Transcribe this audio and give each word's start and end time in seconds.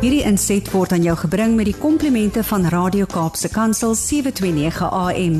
Hierdie 0.00 0.22
inset 0.24 0.64
word 0.72 0.94
aan 0.96 1.02
jou 1.04 1.12
gebring 1.26 1.58
met 1.58 1.66
die 1.68 1.76
komplimente 1.76 2.40
van 2.48 2.62
Radio 2.72 3.04
Kaapse 3.04 3.50
Kansel 3.52 3.92
729 3.92 4.86
AM. 4.96 5.34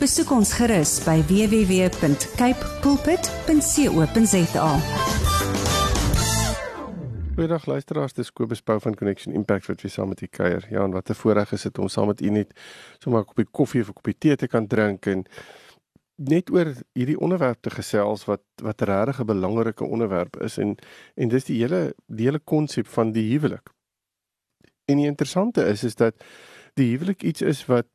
Besoek 0.00 0.32
ons 0.32 0.54
gerus 0.56 0.94
by 1.04 1.18
www.cape 1.28 2.70
pulpit.co.za. 2.80 4.70
Goeiedag 7.36 7.68
luisteraars, 7.68 8.16
dis 8.16 8.32
Kobus 8.32 8.64
Pau 8.64 8.80
van 8.80 8.96
Connection 8.96 9.36
Impact 9.36 9.68
wat 9.68 9.84
weer 9.84 9.92
saam 9.92 10.08
met 10.14 10.24
u 10.24 10.30
kuier. 10.32 10.64
Ja, 10.70 10.88
en 10.88 10.96
wat 10.96 11.12
'n 11.12 11.20
voorreg 11.20 11.52
is 11.52 11.68
dit 11.68 11.78
om 11.78 11.88
saam 11.88 12.06
met 12.06 12.20
u 12.20 12.30
net 12.30 12.56
sommer 12.98 13.20
'n 13.20 13.24
koppie 13.24 13.48
koffie 13.50 13.80
of 13.82 13.88
'n 13.88 13.92
koppie 14.00 14.18
tee 14.18 14.36
te 14.36 14.46
kan 14.46 14.66
drink 14.66 15.06
en 15.06 15.26
net 16.16 16.50
oor 16.50 16.72
hierdie 16.92 17.20
onderwerp 17.20 17.60
te 17.60 17.70
gesels 17.70 18.24
wat 18.24 18.42
wat 18.62 18.80
regtig 18.80 19.20
'n 19.20 19.26
belangrike 19.26 19.84
onderwerp 19.84 20.40
is 20.40 20.58
en 20.58 20.76
en 21.14 21.28
dis 21.28 21.44
die 21.44 21.60
hele 21.60 21.94
die 22.06 22.24
hele 22.24 22.40
konsep 22.40 22.86
van 22.86 23.12
die 23.12 23.32
huwelik. 23.32 23.75
En 24.86 24.96
die 24.96 25.06
interessante 25.06 25.64
is 25.64 25.84
is 25.84 25.94
dat 25.94 26.14
die 26.74 26.90
huwelik 26.90 27.22
iets 27.22 27.42
is 27.42 27.64
wat 27.66 27.86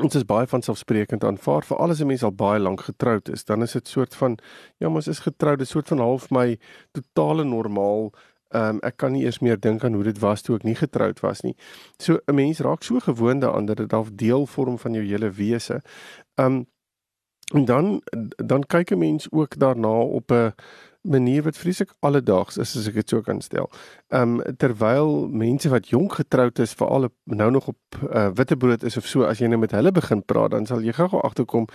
ons 0.00 0.14
is 0.14 0.24
baie 0.24 0.46
van 0.48 0.62
selfsprekend 0.64 1.24
aanvaar 1.24 1.66
vir 1.68 1.76
alles 1.76 2.00
'n 2.00 2.06
mens 2.06 2.22
al 2.22 2.32
baie 2.32 2.60
lank 2.60 2.80
getroud 2.80 3.28
is, 3.28 3.44
dan 3.44 3.62
is 3.62 3.72
dit 3.72 3.88
soort 3.88 4.14
van 4.14 4.38
ja, 4.76 4.88
ons 4.88 5.06
is 5.08 5.18
getroud, 5.18 5.58
dit 5.58 5.68
soort 5.68 5.88
van 5.88 5.98
half 5.98 6.30
my 6.30 6.58
totale 6.92 7.44
normaal. 7.44 8.12
Ehm 8.48 8.68
um, 8.68 8.78
ek 8.82 8.96
kan 8.96 9.12
nie 9.12 9.24
eers 9.24 9.38
meer 9.38 9.60
dink 9.60 9.84
aan 9.84 9.94
hoe 9.94 10.04
dit 10.04 10.18
was 10.18 10.42
toe 10.42 10.56
ek 10.56 10.62
nie 10.62 10.74
getroud 10.74 11.20
was 11.20 11.40
nie. 11.40 11.56
So 11.98 12.18
'n 12.26 12.34
mens 12.34 12.60
raak 12.60 12.82
so 12.82 12.98
gewoond 12.98 13.40
daaraan 13.40 13.66
dat 13.66 13.76
dit 13.76 13.90
half 13.90 14.10
deel 14.12 14.46
vorm 14.46 14.78
van 14.78 14.92
jou 14.92 15.04
hele 15.04 15.30
wese. 15.30 15.82
Ehm 16.34 16.46
um, 16.46 16.66
en 17.54 17.64
dan 17.64 18.02
dan 18.36 18.62
kyk 18.66 18.90
'n 18.90 18.98
mens 18.98 19.26
ook 19.30 19.58
daarna 19.58 20.00
op 20.00 20.30
'n 20.30 20.52
manier 21.02 21.42
wat 21.42 21.56
vreeslik 21.58 21.94
alledaags 22.00 22.56
is 22.62 22.76
as 22.78 22.86
ek 22.88 23.00
dit 23.00 23.08
so 23.14 23.22
kan 23.26 23.40
stel. 23.42 23.70
Ehm 24.14 24.38
um, 24.38 24.56
terwyl 24.58 25.28
mense 25.28 25.68
wat 25.68 25.88
jonk 25.90 26.18
getroud 26.20 26.58
is 26.62 26.74
veral 26.78 27.08
nou 27.24 27.50
nog 27.50 27.68
op 27.72 28.00
uh, 28.08 28.28
witbrood 28.34 28.82
is 28.82 28.96
of 28.96 29.06
so 29.06 29.26
as 29.26 29.42
jy 29.42 29.50
nou 29.50 29.58
met 29.58 29.74
hulle 29.74 29.92
begin 29.92 30.22
praat 30.22 30.54
dan 30.54 30.66
sal 30.66 30.82
jy 30.82 30.94
gou 30.96 31.20
agterkom 31.22 31.66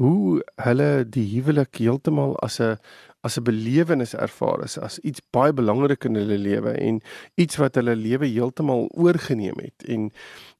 hoe 0.00 0.42
hulle 0.64 1.04
die 1.08 1.26
huwelik 1.34 1.76
heeltemal 1.76 2.36
as 2.40 2.60
'n 2.60 2.78
as 3.22 3.38
'n 3.38 3.44
belewenis 3.44 4.14
ervaar 4.14 4.64
is 4.64 4.78
as 4.78 4.98
iets 4.98 5.20
baie 5.30 5.52
belangrik 5.52 6.04
in 6.04 6.14
hulle 6.14 6.38
lewe 6.38 6.72
en 6.72 7.00
iets 7.34 7.56
wat 7.56 7.74
hulle 7.74 7.96
lewe 7.96 8.26
heeltemal 8.26 8.88
oorgeneem 8.94 9.58
het 9.62 9.86
en 9.86 10.10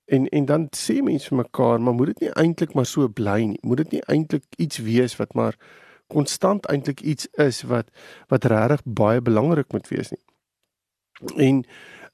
en 0.06 0.28
en 0.28 0.44
dan 0.44 0.68
sê 0.76 1.02
mense 1.02 1.28
vir 1.28 1.38
mekaar 1.38 1.80
maar 1.80 1.94
moet 1.94 2.12
dit 2.12 2.20
nie 2.20 2.34
eintlik 2.42 2.74
maar 2.74 2.86
so 2.86 3.08
bly 3.08 3.40
nie 3.44 3.58
moet 3.62 3.76
dit 3.76 3.90
nie 3.92 4.04
eintlik 4.06 4.44
iets 4.56 4.78
wees 4.78 5.16
wat 5.16 5.34
maar 5.34 5.56
konstant 6.12 6.68
eintlik 6.72 7.00
iets 7.00 7.28
is 7.40 7.62
wat 7.70 7.90
wat 8.32 8.44
regtig 8.52 8.84
baie 8.84 9.22
belangrik 9.24 9.72
moet 9.72 9.88
wees 9.88 10.12
nie. 10.14 10.22
En 11.36 11.64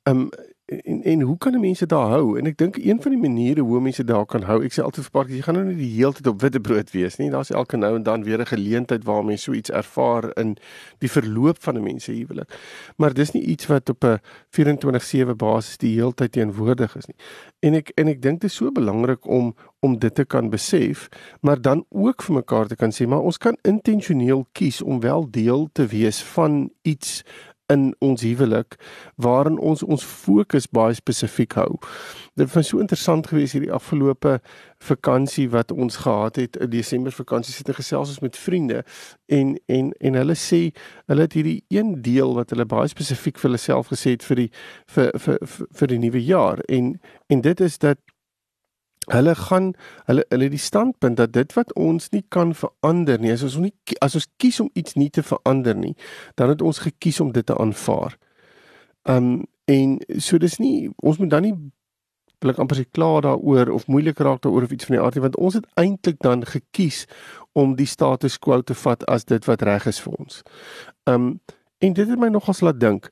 ehm 0.03 0.29
um, 0.29 0.31
en 0.69 1.02
en 1.02 1.20
hoe 1.20 1.38
kan 1.38 1.61
mense 1.61 1.86
daar 1.86 2.08
hou? 2.08 2.38
En 2.38 2.47
ek 2.47 2.58
dink 2.61 2.77
een 2.77 3.02
van 3.02 3.14
die 3.14 3.20
maniere 3.20 3.61
hoe 3.64 3.80
mense 3.80 4.05
daar 4.05 4.27
kan 4.28 4.42
hou, 4.44 4.58
ek 4.64 4.74
sê 4.77 4.83
altyd 4.84 5.06
vir 5.06 5.14
paartjies, 5.14 5.38
jy 5.41 5.44
gaan 5.47 5.56
nou 5.56 5.64
nie 5.70 5.78
die 5.78 5.92
hele 5.94 6.12
tyd 6.19 6.28
op 6.28 6.42
witte 6.44 6.61
brood 6.61 6.92
wees 6.92 7.16
nie. 7.16 7.30
Daar's 7.33 7.52
elke 7.56 7.80
nou 7.80 7.94
en 7.97 8.05
dan 8.05 8.24
weer 8.27 8.41
'n 8.41 8.50
geleentheid 8.52 9.05
waar 9.05 9.24
mense 9.24 9.44
so 9.44 9.52
iets 9.56 9.70
ervaar 9.70 10.28
in 10.36 10.56
die 10.98 11.11
verloop 11.11 11.62
van 11.62 11.77
'n 11.77 11.83
mens 11.83 12.05
se 12.05 12.12
huwelik. 12.12 12.52
Maar 12.96 13.14
dis 13.14 13.33
nie 13.33 13.42
iets 13.42 13.66
wat 13.66 13.89
op 13.89 14.05
'n 14.05 14.20
24/7 14.50 15.36
basis 15.36 15.77
die 15.78 15.94
hele 15.94 16.14
tyd 16.14 16.33
teenwoordig 16.33 16.96
is 16.96 17.06
nie. 17.06 17.16
En 17.61 17.74
ek 17.74 17.92
en 17.94 18.08
ek 18.08 18.22
dink 18.22 18.41
dit 18.41 18.50
is 18.50 18.56
so 18.56 18.70
belangrik 18.70 19.27
om 19.27 19.55
om 19.80 19.98
dit 19.98 20.14
te 20.14 20.24
kan 20.24 20.50
besef, 20.50 21.08
maar 21.41 21.61
dan 21.61 21.84
ook 21.89 22.22
vir 22.22 22.34
mekaar 22.34 22.66
te 22.66 22.77
kan 22.77 22.91
sê, 22.91 23.06
maar 23.06 23.22
ons 23.22 23.39
kan 23.39 23.58
intentioneel 23.62 24.46
kies 24.52 24.83
om 24.83 25.00
wel 25.00 25.30
deel 25.30 25.69
te 25.72 25.86
wees 25.86 26.22
van 26.22 26.70
iets 26.83 27.22
in 27.72 27.94
ons 27.98 28.22
huwelik 28.22 28.77
waarin 29.14 29.58
ons 29.58 29.83
ons 29.83 30.05
fokus 30.05 30.69
baie 30.72 30.94
spesifiek 30.94 31.52
hou. 31.61 31.77
Dit 32.38 32.52
was 32.55 32.70
so 32.70 32.80
interessant 32.80 33.28
geweest 33.28 33.56
hierdie 33.56 33.72
afgelope 33.72 34.38
vakansie 34.84 35.48
wat 35.52 35.73
ons 35.73 35.96
gehad 36.05 36.36
het, 36.36 36.57
'n 36.61 36.70
Desember 36.70 37.12
vakansie 37.12 37.55
sit 37.55 37.68
en 37.68 37.74
gesels 37.74 38.08
ons 38.08 38.20
met 38.20 38.36
vriende 38.36 38.84
en 39.27 39.58
en 39.67 39.92
en 40.01 40.14
hulle 40.14 40.34
sê 40.34 40.73
hulle 41.07 41.20
het 41.20 41.33
hierdie 41.33 41.64
een 41.68 42.02
deel 42.02 42.34
wat 42.34 42.51
hulle 42.51 42.67
baie 42.67 42.89
spesifiek 42.89 43.39
vir 43.39 43.51
hulle 43.51 43.58
self 43.58 43.89
gesê 43.89 44.11
het 44.11 44.24
vir 44.24 44.36
die 44.36 44.51
vir 44.86 45.11
vir 45.18 45.39
vir, 45.42 45.67
vir 45.73 45.89
die 45.89 45.98
nuwe 45.98 46.24
jaar 46.24 46.58
en 46.68 47.01
en 47.28 47.40
dit 47.40 47.61
is 47.61 47.78
dat 47.78 47.98
Hulle 49.08 49.35
gaan 49.35 49.73
hulle 50.07 50.24
hulle 50.29 50.48
die 50.52 50.61
standpunt 50.61 51.17
dat 51.17 51.33
dit 51.33 51.52
wat 51.57 51.73
ons 51.74 52.11
nie 52.13 52.24
kan 52.29 52.55
verander 52.55 53.20
nie, 53.20 53.33
as 53.33 53.45
ons 53.46 53.57
nie 53.63 53.73
as 54.05 54.17
ons 54.19 54.29
kies 54.36 54.61
om 54.61 54.70
iets 54.79 54.98
nie 55.01 55.11
te 55.11 55.24
verander 55.24 55.77
nie, 55.77 55.95
dan 56.36 56.52
het 56.52 56.63
ons 56.63 56.83
gekies 56.85 57.20
om 57.24 57.33
dit 57.33 57.46
te 57.46 57.57
aanvaar. 57.57 58.19
Um 59.08 59.46
en 59.69 59.98
so 60.17 60.39
dis 60.41 60.57
nie 60.58 60.89
ons 61.05 61.19
moet 61.20 61.30
dan 61.30 61.45
nie 61.45 61.57
blik 62.39 62.58
amper 62.58 62.77
se 62.79 62.85
klaar 62.85 63.23
daaroor 63.27 63.69
of 63.74 63.86
moeilik 63.86 64.19
raak 64.19 64.42
daaroor 64.42 64.64
of 64.69 64.73
iets 64.73 64.89
van 64.89 64.96
die 64.96 65.02
aard 65.05 65.17
nie, 65.17 65.25
want 65.27 65.36
ons 65.36 65.58
het 65.58 65.67
eintlik 65.80 66.20
dan 66.25 66.45
gekies 66.46 67.05
om 67.52 67.75
die 67.77 67.86
status 67.86 68.39
quo 68.39 68.61
te 68.63 68.75
vat 68.75 69.05
as 69.11 69.25
dit 69.25 69.45
wat 69.48 69.63
reg 69.63 69.89
is 69.90 70.01
vir 70.01 70.19
ons. 70.19 70.42
Um 71.07 71.39
en 71.79 71.95
dit 71.95 72.08
het 72.08 72.19
my 72.19 72.29
nogals 72.29 72.61
laat 72.61 72.80
dink. 72.80 73.11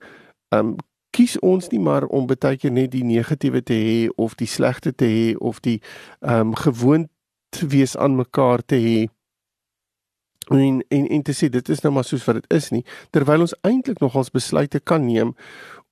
Um 0.54 0.76
kies 1.16 1.38
ons 1.40 1.70
nie 1.72 1.80
maar 1.80 2.04
om 2.12 2.28
baie 2.28 2.58
keer 2.60 2.72
net 2.76 2.92
die 2.92 3.04
negatiewe 3.06 3.62
te 3.64 3.76
hê 3.80 3.98
of 4.20 4.36
die 4.36 4.48
slegte 4.50 4.92
te 4.92 5.08
hê 5.08 5.28
of 5.40 5.62
die 5.64 5.78
ehm 6.20 6.52
um, 6.52 6.56
gewoond 6.60 7.08
wees 7.72 7.96
aan 7.96 8.16
mekaar 8.16 8.60
te 8.60 8.76
hê. 8.76 8.98
En 10.52 10.82
en 10.88 11.06
en 11.08 11.22
te 11.22 11.32
sê 11.34 11.48
dit 11.50 11.68
is 11.68 11.80
nou 11.82 11.92
maar 11.94 12.04
soos 12.04 12.24
wat 12.28 12.36
dit 12.38 12.52
is 12.54 12.68
nie 12.70 12.84
terwyl 13.10 13.46
ons 13.46 13.56
eintlik 13.66 13.98
nog 13.98 14.14
ons 14.14 14.30
besluite 14.30 14.78
kan 14.78 15.02
neem 15.06 15.32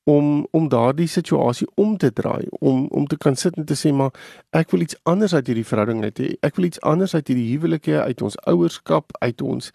om 0.04 0.47
om 0.50 0.69
daardie 0.69 1.09
situasie 1.09 1.66
om 1.81 1.97
te 1.97 2.12
draai 2.12 2.47
om 2.60 2.87
om 2.91 3.06
te 3.06 3.16
kan 3.16 3.37
sit 3.37 3.56
en 3.56 3.65
te 3.65 3.76
sê 3.78 3.92
maar 3.92 4.12
ek 4.53 4.70
wil 4.75 4.84
iets 4.84 4.97
anders 5.03 5.34
uit 5.34 5.47
hierdie 5.47 5.66
verhouding 5.66 6.04
uit 6.04 6.20
hê 6.20 6.31
ek 6.48 6.56
wil 6.56 6.69
iets 6.69 6.81
anders 6.81 7.15
uit 7.15 7.28
hierdie 7.32 7.48
huwelik 7.54 7.88
hê 7.88 8.03
uit 8.04 8.22
ons 8.22 8.37
ouerskap 8.53 9.16
uit 9.25 9.42
ons 9.42 9.70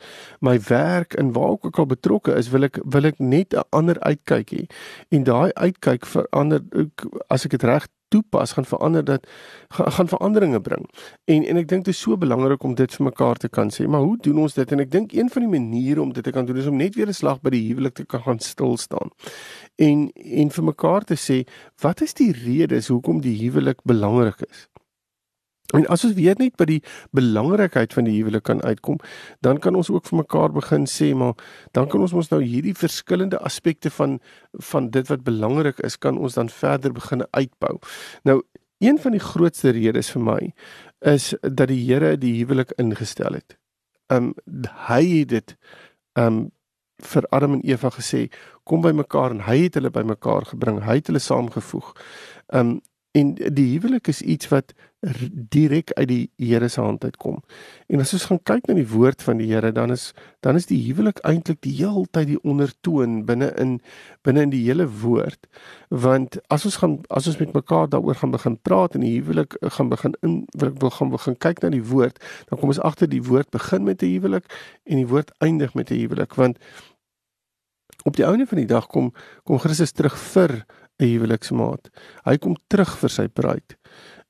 my 0.46 0.58
werk 0.70 1.18
en 1.22 1.34
waar 1.38 1.58
ook 1.58 1.82
al 1.82 1.90
betrokke 1.96 2.38
is 2.38 2.52
wil 2.54 2.70
ek 2.70 2.82
wil 2.86 3.10
ek 3.10 3.20
net 3.20 3.58
'n 3.58 3.66
ander 3.70 3.98
uitkyk 4.06 4.54
hê 4.54 4.66
en 5.10 5.24
daai 5.24 5.52
uitkyk 5.54 6.06
verander 6.06 6.62
as 7.30 7.46
ek 7.46 7.58
dit 7.58 7.64
reg 7.64 7.90
toepas 8.10 8.52
gaan 8.52 8.66
verander 8.66 9.04
dat 9.04 9.28
gaan 9.70 10.08
veranderinge 10.08 10.62
bring. 10.62 10.90
En 11.24 11.46
en 11.46 11.58
ek 11.62 11.68
dink 11.68 11.86
dit 11.86 11.94
is 11.94 12.02
so 12.02 12.18
belangrik 12.18 12.64
om 12.64 12.76
dit 12.76 12.96
vir 12.96 13.06
mekaar 13.06 13.38
te 13.38 13.50
kan 13.50 13.70
sê. 13.74 13.88
Maar 13.88 14.06
hoe 14.06 14.18
doen 14.26 14.42
ons 14.46 14.54
dit? 14.54 14.72
En 14.72 14.82
ek 14.84 14.92
dink 14.92 15.14
een 15.14 15.30
van 15.30 15.46
die 15.46 15.52
maniere 15.60 16.02
om 16.02 16.14
dit 16.14 16.24
te 16.24 16.34
kan 16.34 16.46
doen 16.46 16.58
is 16.58 16.70
om 16.70 16.78
net 16.78 16.96
weer 16.96 17.08
'n 17.08 17.14
slag 17.14 17.42
by 17.42 17.54
die 17.54 17.68
huwelik 17.68 17.94
te 17.94 18.06
kan 18.06 18.22
gaan 18.26 18.40
stil 18.40 18.78
staan. 18.78 19.14
En 19.80 20.10
en 20.42 20.52
vir 20.52 20.66
mekaar 20.74 21.08
te 21.08 21.16
sê, 21.16 21.44
wat 21.82 22.02
is 22.04 22.14
die 22.20 22.34
redes 22.36 22.90
hoekom 22.92 23.22
die 23.24 23.38
huwelik 23.40 23.80
belangrik 23.88 24.44
is? 24.50 24.68
En 25.78 25.86
as 25.94 26.04
ons 26.06 26.16
weet 26.18 26.40
net 26.42 26.56
by 26.58 26.66
die 26.66 26.80
belangrikheid 27.14 27.94
van 27.94 28.08
die 28.10 28.16
huwelik 28.18 28.48
kan 28.50 28.62
uitkom, 28.66 28.98
dan 29.46 29.60
kan 29.62 29.78
ons 29.78 29.92
ook 29.94 30.08
vir 30.10 30.24
mekaar 30.24 30.54
begin 30.56 30.88
sê 30.90 31.12
maar 31.14 31.36
dan 31.78 31.90
kan 31.92 32.02
ons 32.02 32.16
mos 32.18 32.32
nou 32.34 32.42
hierdie 32.42 32.74
verskillende 32.74 33.38
aspekte 33.46 33.92
van 33.94 34.18
van 34.72 34.90
dit 34.90 35.12
wat 35.14 35.24
belangrik 35.28 35.80
is, 35.86 35.98
kan 35.98 36.18
ons 36.18 36.40
dan 36.40 36.50
verder 36.50 36.94
begin 36.94 37.24
uitbou. 37.38 37.78
Nou, 38.26 38.42
een 38.82 38.98
van 39.00 39.14
die 39.14 39.24
grootste 39.24 39.76
redes 39.78 40.10
vir 40.16 40.26
my 40.26 40.40
is 41.06 41.34
dat 41.42 41.68
die 41.70 41.84
Here 41.86 42.16
die 42.18 42.40
huwelik 42.42 42.74
ingestel 42.82 43.38
het. 43.38 43.60
Um 44.10 44.34
hy 44.90 45.04
het 45.20 45.36
dit 45.36 45.58
um 46.18 46.50
vir 47.00 47.24
Adam 47.32 47.54
en 47.54 47.62
Eva 47.64 47.90
gesê, 47.94 48.26
kom 48.70 48.86
by 48.86 48.94
mekaar 48.96 49.36
en 49.36 49.44
hy 49.48 49.64
het 49.66 49.80
hulle 49.80 49.92
by 49.94 50.06
mekaar 50.08 50.46
gebring. 50.54 50.84
Hy 50.86 51.00
het 51.02 51.10
hulle 51.12 51.24
saamgevoeg. 51.24 51.96
Um 52.54 52.78
En 53.12 53.34
die 53.34 53.80
huwelik 53.80 54.08
is 54.08 54.22
iets 54.22 54.48
wat 54.48 54.74
direk 55.50 55.92
uit 55.94 56.08
die 56.08 56.32
Here 56.38 56.68
se 56.68 56.82
hand 56.82 57.04
uitkom. 57.04 57.40
En 57.88 58.00
as 58.04 58.12
ons 58.14 58.26
gaan 58.30 58.42
kyk 58.44 58.68
na 58.68 58.76
die 58.78 58.88
woord 58.92 59.24
van 59.26 59.40
die 59.42 59.48
Here, 59.50 59.72
dan 59.74 59.90
is 59.92 60.12
dan 60.46 60.60
is 60.60 60.68
die 60.70 60.78
huwelik 60.84 61.18
eintlik 61.26 61.62
die 61.66 61.74
heeltyd 61.80 62.28
die 62.30 62.38
ondertoon 62.44 63.24
binne 63.26 63.50
in 63.58 63.80
binne 64.28 64.44
in 64.46 64.54
die 64.54 64.62
hele 64.68 64.86
woord. 65.02 65.50
Want 65.90 66.38
as 66.54 66.68
ons 66.70 66.78
gaan 66.84 67.00
as 67.10 67.32
ons 67.32 67.40
met 67.42 67.56
mekaar 67.58 67.90
daaroor 67.90 68.20
gaan 68.22 68.36
begin 68.36 68.60
praat 68.62 68.94
en 68.94 69.08
die 69.08 69.16
huwelik 69.18 69.58
gaan 69.58 69.90
begin 69.90 70.14
in 70.22 70.44
wil, 70.54 70.76
wil 70.78 70.94
gaan 71.00 71.10
begin 71.10 71.40
kyk 71.48 71.64
na 71.64 71.74
die 71.74 71.84
woord, 71.84 72.22
dan 72.52 72.62
kom 72.62 72.70
ons 72.70 72.84
agter 72.92 73.10
die 73.10 73.24
woord 73.26 73.50
begin 73.50 73.90
met 73.90 74.04
'n 74.04 74.14
huwelik 74.14 74.46
en 74.86 75.02
die 75.02 75.10
woord 75.10 75.34
eindig 75.40 75.74
met 75.74 75.90
'n 75.90 75.98
huwelik 75.98 76.36
want 76.36 76.62
op 78.04 78.16
die 78.16 78.26
einde 78.26 78.46
van 78.46 78.58
die 78.58 78.68
dag 78.68 78.88
kom 78.88 79.14
kom 79.44 79.60
Christus 79.60 79.92
terug 79.92 80.18
vir 80.18 80.66
'n 81.00 81.06
huweliksmaat. 81.06 81.90
Hy 82.24 82.38
kom 82.38 82.56
terug 82.68 82.98
vir 82.98 83.10
sy 83.10 83.28
bruid. 83.28 83.78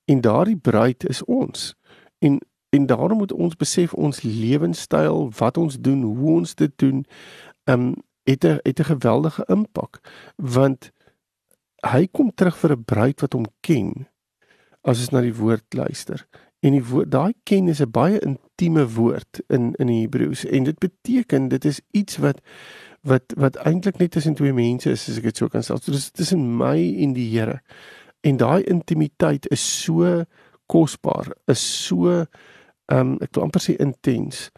En 0.06 0.22
daardie 0.22 0.58
bruid 0.58 1.06
is 1.10 1.24
ons. 1.24 1.76
En 2.20 2.40
en 2.70 2.86
daarom 2.86 3.18
moet 3.18 3.32
ons 3.32 3.56
besef 3.56 3.94
ons 3.94 4.22
lewenstyl, 4.22 5.32
wat 5.38 5.58
ons 5.58 5.80
doen, 5.80 6.04
hoe 6.04 6.32
ons 6.32 6.56
dit 6.56 6.72
doen, 6.78 7.06
ehm 7.64 7.82
um, 7.82 7.96
het 8.30 8.44
'n 8.46 8.60
het 8.64 8.80
'n 8.80 8.92
geweldige 8.94 9.44
impak 9.48 10.00
want 10.36 10.92
hy 11.86 12.08
kom 12.12 12.32
terug 12.36 12.58
vir 12.58 12.72
'n 12.72 12.84
bruid 12.84 13.22
wat 13.22 13.34
hom 13.34 13.46
ken 13.60 14.08
as 14.82 15.00
ons 15.00 15.10
na 15.10 15.22
die 15.22 15.36
woord 15.36 15.74
luister. 15.74 16.28
En 16.60 16.72
die 16.72 16.84
woord 16.86 17.12
daai 17.12 17.34
ken 17.44 17.68
is 17.68 17.82
'n 17.82 17.92
baie 17.92 18.20
intieme 18.20 18.88
woord 18.88 19.42
in 19.48 19.74
in 19.74 19.88
die 19.88 20.02
Hebreëus 20.02 20.46
en 20.46 20.64
dit 20.64 20.80
beteken 20.80 21.48
dit 21.48 21.66
is 21.66 21.82
iets 21.92 22.18
wat 22.18 22.42
wat 23.02 23.34
wat 23.36 23.56
eintlik 23.56 23.98
net 23.98 24.12
tussen 24.12 24.36
twee 24.36 24.54
mense 24.54 24.90
is 24.92 25.08
as 25.10 25.18
ek 25.18 25.30
dit 25.30 25.38
so 25.38 25.48
kan 25.48 25.64
stel. 25.64 25.80
So 25.82 25.92
dis 25.92 26.12
tussen 26.12 26.44
my 26.58 26.78
en 27.04 27.14
die 27.14 27.30
Here. 27.30 27.60
En 28.22 28.38
daai 28.38 28.64
intimiteit 28.68 29.48
is 29.48 29.64
so 29.84 30.24
kosbaar, 30.70 31.32
is 31.48 31.86
so 31.86 32.10
ehm 32.90 33.00
um, 33.00 33.18
ek 33.22 33.36
wil 33.36 33.46
amper 33.46 33.64
sê 33.64 33.76
intens. 33.80 34.50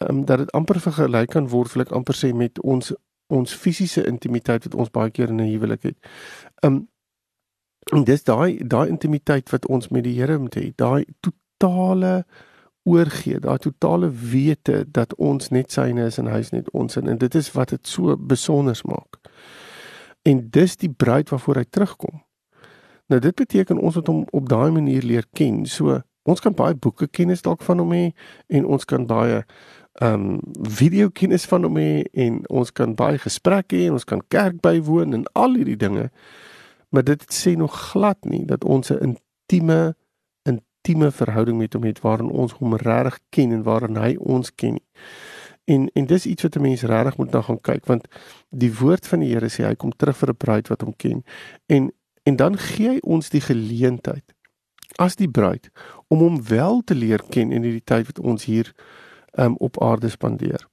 Ehm 0.00 0.20
um, 0.20 0.24
dat 0.24 0.44
dit 0.44 0.52
amper 0.52 0.80
vergelyk 0.80 1.34
kan 1.34 1.48
word, 1.50 1.72
wil 1.74 1.84
ek 1.84 1.92
amper 1.92 2.16
sê 2.18 2.32
met 2.34 2.60
ons 2.62 2.94
ons 3.32 3.54
fisiese 3.56 4.04
intimiteit 4.06 4.66
wat 4.68 4.74
ons 4.74 4.90
baie 4.92 5.10
keer 5.10 5.30
in 5.32 5.40
'n 5.40 5.52
huwelik 5.52 5.82
het. 5.82 5.98
Ehm 6.62 6.72
um, 6.72 6.88
en 7.92 8.04
dis 8.04 8.24
daai 8.24 8.64
daai 8.64 8.88
intimiteit 8.88 9.50
wat 9.50 9.66
ons 9.66 9.88
met 9.88 10.04
die 10.04 10.16
Here 10.20 10.38
moet 10.38 10.56
hê, 10.56 10.72
daai 10.76 11.04
totale 11.20 12.24
oorgee, 12.84 13.40
daai 13.40 13.58
totale 13.58 14.10
wete 14.10 14.84
dat 14.92 15.14
ons 15.16 15.48
net 15.48 15.72
syne 15.72 16.06
is 16.06 16.18
en 16.20 16.28
hy 16.28 16.40
is 16.44 16.52
net 16.52 16.70
ons 16.76 16.96
en 17.00 17.18
dit 17.18 17.34
is 17.34 17.50
wat 17.56 17.72
dit 17.72 17.88
so 17.88 18.16
besonder 18.16 18.80
maak. 18.84 19.20
En 20.24 20.42
dis 20.50 20.76
die 20.80 20.90
bruid 20.92 21.32
waarvoor 21.32 21.62
hy 21.62 21.64
terugkom. 21.70 22.20
Nou 23.12 23.20
dit 23.20 23.36
beteken 23.36 23.80
ons 23.80 23.94
moet 23.94 24.06
hom 24.08 24.20
op 24.32 24.48
daai 24.48 24.70
manier 24.72 25.04
leer 25.04 25.24
ken. 25.32 25.64
So 25.68 26.00
ons 26.24 26.40
kan 26.40 26.56
baie 26.56 26.76
boeke 26.76 27.08
kennis 27.08 27.44
dalk 27.44 27.64
van 27.64 27.80
hom 27.82 27.92
hê 27.92 28.04
en 28.48 28.68
ons 28.68 28.84
kan 28.88 29.08
baie 29.08 29.42
ehm 30.02 30.22
um, 30.26 30.38
video 30.66 31.06
kennis 31.14 31.44
van 31.46 31.62
hom 31.62 31.76
hê 31.78 32.02
en 32.18 32.40
ons 32.50 32.72
kan 32.74 32.96
baie 32.98 33.18
gesprekke 33.22 33.76
hê 33.78 33.84
en 33.86 33.98
ons 33.98 34.08
kan 34.08 34.22
kerk 34.28 34.56
bywoon 34.64 35.14
en 35.14 35.28
al 35.38 35.54
hierdie 35.54 35.78
dinge. 35.78 36.08
Maar 36.90 37.04
dit 37.04 37.26
sê 37.30 37.54
nog 37.56 37.76
glad 37.92 38.18
nie 38.24 38.44
dat 38.46 38.64
ons 38.64 38.90
'n 38.90 39.14
intieme 39.14 39.94
intieme 40.84 41.10
verhouding 41.10 41.58
met 41.58 41.72
hom 41.72 41.82
het 41.82 42.00
waarin 42.00 42.30
ons 42.30 42.52
hom 42.52 42.76
regtig 42.76 43.18
ken 43.28 43.52
en 43.52 43.62
waarin 43.62 43.96
hy 43.96 44.16
ons 44.20 44.54
ken. 44.54 44.78
En 45.64 45.88
en 45.94 46.06
dis 46.06 46.26
iets 46.26 46.42
wat 46.42 46.56
'n 46.56 46.60
mens 46.60 46.82
regtig 46.82 47.16
moet 47.16 47.30
na 47.30 47.40
gaan 47.40 47.60
kyk 47.60 47.86
want 47.86 48.06
die 48.50 48.74
woord 48.74 49.06
van 49.06 49.20
die 49.20 49.32
Here 49.32 49.48
sê 49.48 49.64
hy 49.64 49.74
kom 49.74 49.92
terug 49.96 50.16
vir 50.16 50.28
'n 50.28 50.36
bruid 50.36 50.68
wat 50.68 50.80
hom 50.80 50.96
ken. 50.96 51.24
En 51.66 51.92
en 52.22 52.36
dan 52.36 52.58
gee 52.58 52.88
hy 52.88 52.98
ons 53.02 53.28
die 53.28 53.40
geleentheid 53.40 54.34
as 54.96 55.16
die 55.16 55.28
bruid 55.28 55.70
om 56.08 56.18
hom 56.18 56.42
wel 56.42 56.82
te 56.84 56.94
leer 56.94 57.22
ken 57.30 57.52
in 57.52 57.62
hierdie 57.62 57.84
tyd 57.84 58.06
wat 58.06 58.18
ons 58.18 58.44
hier 58.44 58.74
um, 59.38 59.56
op 59.56 59.82
aarde 59.82 60.08
spandeer. 60.08 60.68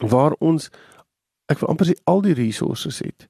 Waar 0.00 0.32
ons 0.38 0.70
ek 1.46 1.58
wil 1.58 1.68
amper 1.68 1.86
sê 1.86 1.94
al 2.04 2.20
die 2.20 2.34
resources 2.34 2.98
het 2.98 3.28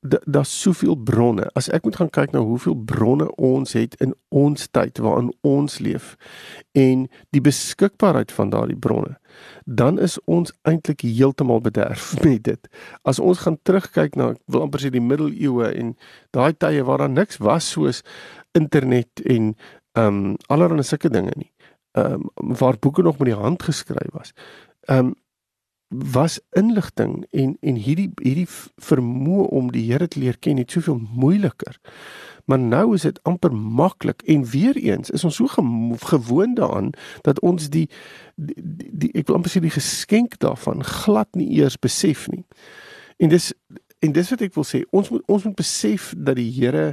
daar's 0.00 0.60
soveel 0.60 0.96
bronne. 0.96 1.50
As 1.58 1.68
ek 1.74 1.84
moet 1.84 1.96
gaan 1.96 2.10
kyk 2.10 2.32
na 2.32 2.42
hoeveel 2.46 2.76
bronne 2.76 3.26
ons 3.34 3.72
het 3.74 3.96
in 4.02 4.14
ons 4.28 4.68
tyd 4.70 4.98
waarin 5.02 5.32
ons 5.46 5.78
leef 5.82 6.14
en 6.78 7.08
die 7.34 7.42
beskikbaarheid 7.42 8.32
van 8.32 8.52
daardie 8.54 8.78
bronne, 8.78 9.16
dan 9.64 9.98
is 9.98 10.18
ons 10.24 10.52
eintlik 10.62 11.02
heeltemal 11.02 11.60
bederf 11.60 12.14
met 12.24 12.44
dit. 12.46 12.70
As 13.02 13.18
ons 13.18 13.42
gaan 13.42 13.58
terugkyk 13.62 14.14
na 14.14 14.34
wil 14.46 14.66
amper 14.66 14.86
sê 14.86 14.92
die 14.94 15.02
middeleeue 15.02 15.72
en 15.74 15.96
daai 16.36 16.54
tye 16.54 16.84
waar 16.86 17.02
daar 17.02 17.14
niks 17.14 17.42
was 17.42 17.72
soos 17.74 18.04
internet 18.58 19.24
en 19.26 19.54
ehm 19.98 20.06
um, 20.06 20.36
allerlei 20.46 20.84
sulke 20.86 21.10
dinge 21.10 21.34
nie. 21.34 21.50
Ehm 21.98 22.28
um, 22.38 22.54
waar 22.60 22.78
boeke 22.78 23.02
nog 23.02 23.18
met 23.18 23.32
die 23.32 23.40
hand 23.40 23.62
geskryf 23.66 24.14
was. 24.14 24.32
Ehm 24.86 25.10
um, 25.10 25.16
was 25.88 26.40
inligting 26.50 27.26
en 27.30 27.56
en 27.60 27.76
hierdie 27.80 28.10
hierdie 28.20 28.48
vermoë 28.76 29.46
om 29.56 29.70
die 29.72 29.86
Here 29.88 30.08
te 30.08 30.20
leer 30.20 30.36
ken 30.36 30.60
net 30.60 30.70
soveel 30.70 31.00
moeiliker. 31.00 31.78
Maar 32.44 32.58
nou 32.58 32.94
is 32.94 33.04
dit 33.08 33.20
amper 33.28 33.52
maklik 33.52 34.22
en 34.22 34.44
weer 34.44 34.76
eens 34.76 35.10
is 35.10 35.24
ons 35.24 35.36
so 35.40 35.48
gewoond 36.04 36.56
daaraan 36.56 36.90
dat 37.22 37.40
ons 37.40 37.68
die, 37.68 37.88
die, 38.36 38.88
die 38.92 39.10
ek 39.14 39.28
wil 39.28 39.36
amper 39.36 39.52
sê 39.52 39.60
die 39.64 39.72
geskenk 39.72 40.38
daarvan 40.44 40.84
glad 40.84 41.28
nie 41.36 41.48
eers 41.56 41.76
besef 41.80 42.28
nie. 42.28 42.44
En 43.16 43.32
dis 43.32 43.52
en 43.98 44.12
dis 44.12 44.28
wat 44.30 44.44
ek 44.44 44.54
wil 44.54 44.64
sê, 44.68 44.84
ons 44.94 45.08
moet 45.10 45.24
ons 45.26 45.48
moet 45.48 45.56
besef 45.56 46.12
dat 46.16 46.36
die 46.38 46.50
Here 46.52 46.92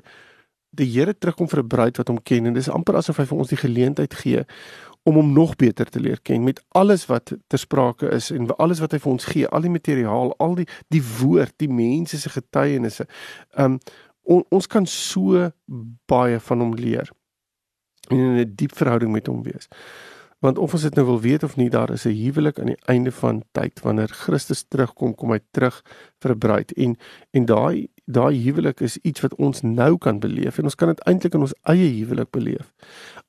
die 0.76 0.88
Here 0.92 1.14
terugkom 1.14 1.52
vir 1.52 1.64
'n 1.64 1.68
bruid 1.68 1.98
wat 1.98 2.08
hom 2.08 2.24
ken 2.24 2.46
en 2.46 2.54
dis 2.54 2.70
amper 2.70 2.96
asof 2.96 3.18
hy 3.18 3.26
vir 3.26 3.38
ons 3.38 3.52
die 3.52 3.60
geleentheid 3.60 4.14
gee 4.14 4.44
om 5.06 5.20
hom 5.20 5.34
nog 5.34 5.56
beter 5.56 5.86
te 5.86 6.00
leer 6.00 6.20
ken 6.26 6.44
met 6.44 6.64
alles 6.74 7.06
wat 7.06 7.34
ter 7.48 7.60
sprake 7.62 8.10
is 8.10 8.32
en 8.34 8.50
alles 8.58 8.82
wat 8.82 8.96
hy 8.96 9.00
vir 9.04 9.12
ons 9.12 9.28
gee, 9.30 9.48
al 9.48 9.62
die 9.62 9.74
materiaal, 9.74 10.34
al 10.42 10.56
die 10.58 10.66
die 10.94 11.04
woord, 11.20 11.54
die 11.62 11.70
mense 11.70 12.18
se 12.18 12.32
getuienisse. 12.34 13.06
Um 13.54 13.78
on, 14.26 14.42
ons 14.50 14.68
kan 14.68 14.88
so 14.90 15.52
baie 16.10 16.40
van 16.42 16.64
hom 16.66 16.74
leer 16.74 17.12
en 18.10 18.18
in 18.18 18.40
'n 18.42 18.56
diep 18.58 18.74
verhouding 18.74 19.12
met 19.12 19.28
hom 19.28 19.44
wees. 19.44 19.70
Want 20.42 20.58
of 20.58 20.74
ons 20.74 20.82
dit 20.82 20.96
nou 20.96 21.06
wil 21.06 21.22
weet 21.22 21.44
of 21.44 21.56
nie, 21.56 21.70
daar 21.70 21.92
is 21.94 22.06
'n 22.06 22.18
huwelik 22.18 22.60
aan 22.60 22.74
die 22.74 22.84
einde 22.86 23.12
van 23.12 23.44
tyd 23.52 23.80
wanneer 23.80 24.10
Christus 24.10 24.66
terugkom, 24.68 25.16
kom 25.16 25.32
hy 25.32 25.40
terug 25.52 25.82
vir 26.20 26.32
'n 26.32 26.38
bruid 26.38 26.72
en 26.74 26.98
en 27.32 27.46
daai 27.46 27.90
daai 28.06 28.38
huwelik 28.44 28.82
is 28.82 28.98
iets 29.02 29.22
wat 29.22 29.36
ons 29.36 29.62
nou 29.62 29.98
kan 29.98 30.20
beleef 30.20 30.58
en 30.58 30.70
ons 30.70 30.76
kan 30.76 30.88
dit 30.88 31.00
eintlik 31.10 31.34
in 31.34 31.42
ons 31.42 31.56
eie 31.74 31.90
huwelik 31.98 32.32
beleef 32.32 32.72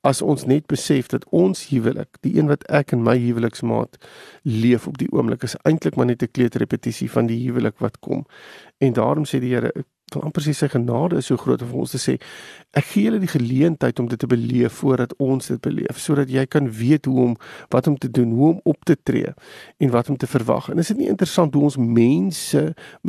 as 0.07 0.23
ons 0.23 0.45
net 0.47 0.67
besef 0.71 1.09
dat 1.11 1.25
ons 1.35 1.67
huwelik, 1.71 2.21
die 2.23 2.37
een 2.39 2.51
wat 2.51 2.63
ek 2.71 2.93
en 2.95 3.03
my 3.07 3.17
huweliksmaat 3.19 3.99
leef 4.47 4.87
op 4.87 4.99
die 5.03 5.09
oomblik 5.15 5.47
is 5.49 5.57
eintlik 5.65 5.97
maar 5.97 6.07
net 6.07 6.23
'n 6.23 6.31
kleuterrepetisie 6.33 7.11
van 7.11 7.27
die 7.27 7.41
huwelik 7.47 7.79
wat 7.79 7.99
kom. 8.01 8.27
En 8.79 8.93
daarom 8.93 9.25
sê 9.25 9.41
die 9.41 9.55
Here, 9.55 9.73
wil 10.15 10.23
amper 10.23 10.45
sê 10.45 10.53
sy 10.55 10.69
genade 10.71 11.19
is 11.19 11.27
so 11.27 11.39
groot 11.41 11.63
om 11.67 11.73
ons 11.83 11.95
te 11.97 11.99
sê 11.99 12.15
ek 12.79 12.93
gee 12.93 13.09
julle 13.09 13.19
die 13.23 13.31
geleentheid 13.31 13.99
om 13.99 14.07
dit 14.11 14.21
te 14.23 14.29
beleef 14.31 14.79
voordat 14.83 15.15
ons 15.23 15.51
dit 15.51 15.63
beleef 15.65 15.99
sodat 15.99 16.31
jy 16.31 16.45
kan 16.47 16.69
weet 16.71 17.09
hoe 17.11 17.25
om 17.25 17.35
wat 17.75 17.91
om 17.91 17.97
te 17.99 18.11
doen, 18.11 18.37
hoe 18.39 18.53
om 18.55 18.61
op 18.65 18.87
te 18.87 18.95
tree 19.03 19.33
en 19.83 19.91
wat 19.91 20.11
om 20.13 20.17
te 20.17 20.31
verwag. 20.31 20.71
En 20.71 20.79
is 20.79 20.93
dit 20.93 21.03
nie 21.03 21.11
interessant 21.11 21.55
hoe 21.55 21.67
ons 21.67 21.79
mense 21.81 22.63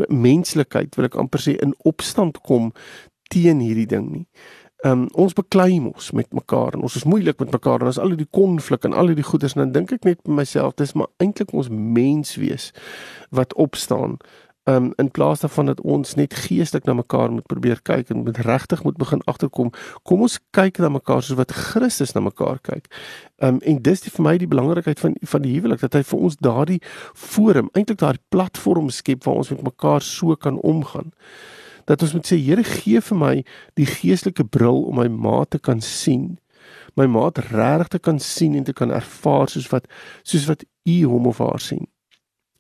menslikheid 0.10 0.98
wil 0.98 1.10
ek 1.10 1.20
amper 1.22 1.44
sê 1.44 1.58
in 1.62 1.76
opstand 1.86 2.42
kom 2.42 2.72
teen 3.30 3.62
hierdie 3.62 3.90
ding 3.90 4.10
nie 4.10 4.26
um, 4.86 5.06
ons 5.14 5.36
beklei 5.38 5.80
mos 5.82 6.12
met 6.12 6.30
mekaar 6.36 6.78
en 6.78 6.86
ons 6.86 6.98
is 7.00 7.06
moeilik 7.10 7.40
met 7.42 7.54
mekaar 7.54 7.84
en 7.84 7.92
as 7.92 8.00
al 8.02 8.16
die 8.18 8.30
konflik 8.32 8.86
en 8.86 8.96
al 8.98 9.14
die 9.18 9.26
goeders 9.26 9.56
en 9.58 9.66
dan 9.66 9.74
dink 9.76 9.94
ek 9.98 10.08
net 10.08 10.22
vir 10.26 10.38
myself 10.42 10.78
dis 10.82 10.94
maar 10.98 11.10
eintlik 11.24 11.54
ons 11.54 11.72
mens 11.72 12.36
wees 12.42 12.72
wat 13.36 13.56
opstaan 13.58 14.18
um, 14.68 14.92
in 15.02 15.12
plaas 15.12 15.44
daarvan 15.44 15.72
dat 15.72 15.82
ons 15.82 16.16
net 16.20 16.36
geestelik 16.46 16.86
na 16.86 16.94
mekaar 16.94 17.32
moet 17.32 17.48
probeer 17.48 17.82
kyk 17.82 18.10
en 18.14 18.24
met 18.24 18.38
regtig 18.48 18.84
moet 18.84 18.98
begin 18.98 19.24
agterkom 19.26 19.72
kom 20.04 20.26
ons 20.28 20.40
kyk 20.56 20.82
na 20.84 20.90
mekaar 20.94 21.24
soos 21.24 21.40
wat 21.40 21.56
Christus 21.56 22.14
na 22.16 22.24
mekaar 22.26 22.62
kyk 22.62 22.90
um, 23.42 23.62
en 23.62 23.82
dis 23.82 24.06
die, 24.06 24.14
vir 24.14 24.28
my 24.30 24.38
die 24.38 24.50
belangrikheid 24.52 25.04
van 25.04 25.16
van 25.36 25.46
die 25.46 25.54
huwelik 25.58 25.84
dat 25.86 25.98
hy 25.98 26.04
vir 26.12 26.26
ons 26.30 26.40
daardie 26.50 26.82
forum 27.14 27.72
eintlik 27.74 28.02
daardie 28.04 28.26
platform 28.34 28.92
skep 28.94 29.26
waar 29.28 29.44
ons 29.44 29.54
met 29.56 29.64
mekaar 29.72 30.06
so 30.06 30.36
kan 30.36 30.60
omgaan 30.62 31.16
dat 31.88 32.02
ons 32.02 32.14
moet 32.14 32.28
sê 32.28 32.38
Here 32.38 32.64
gee 32.68 33.02
vir 33.02 33.18
my 33.18 33.34
die 33.80 33.88
geestelike 33.88 34.44
bril 34.44 34.84
om 34.90 35.00
my 35.00 35.08
maat 35.08 35.54
te 35.56 35.60
kan 35.64 35.82
sien. 35.82 36.36
My 37.00 37.08
maat 37.08 37.40
regtig 37.48 37.94
te 37.96 38.00
kan 38.04 38.20
sien 38.20 38.58
en 38.60 38.66
te 38.68 38.76
kan 38.76 38.92
ervaar 38.92 39.48
soos 39.52 39.70
wat 39.72 39.88
soos 40.24 40.48
wat 40.52 40.66
U 40.88 40.98
hom 41.08 41.30
of 41.32 41.40
haar 41.44 41.64
sien. 41.64 41.88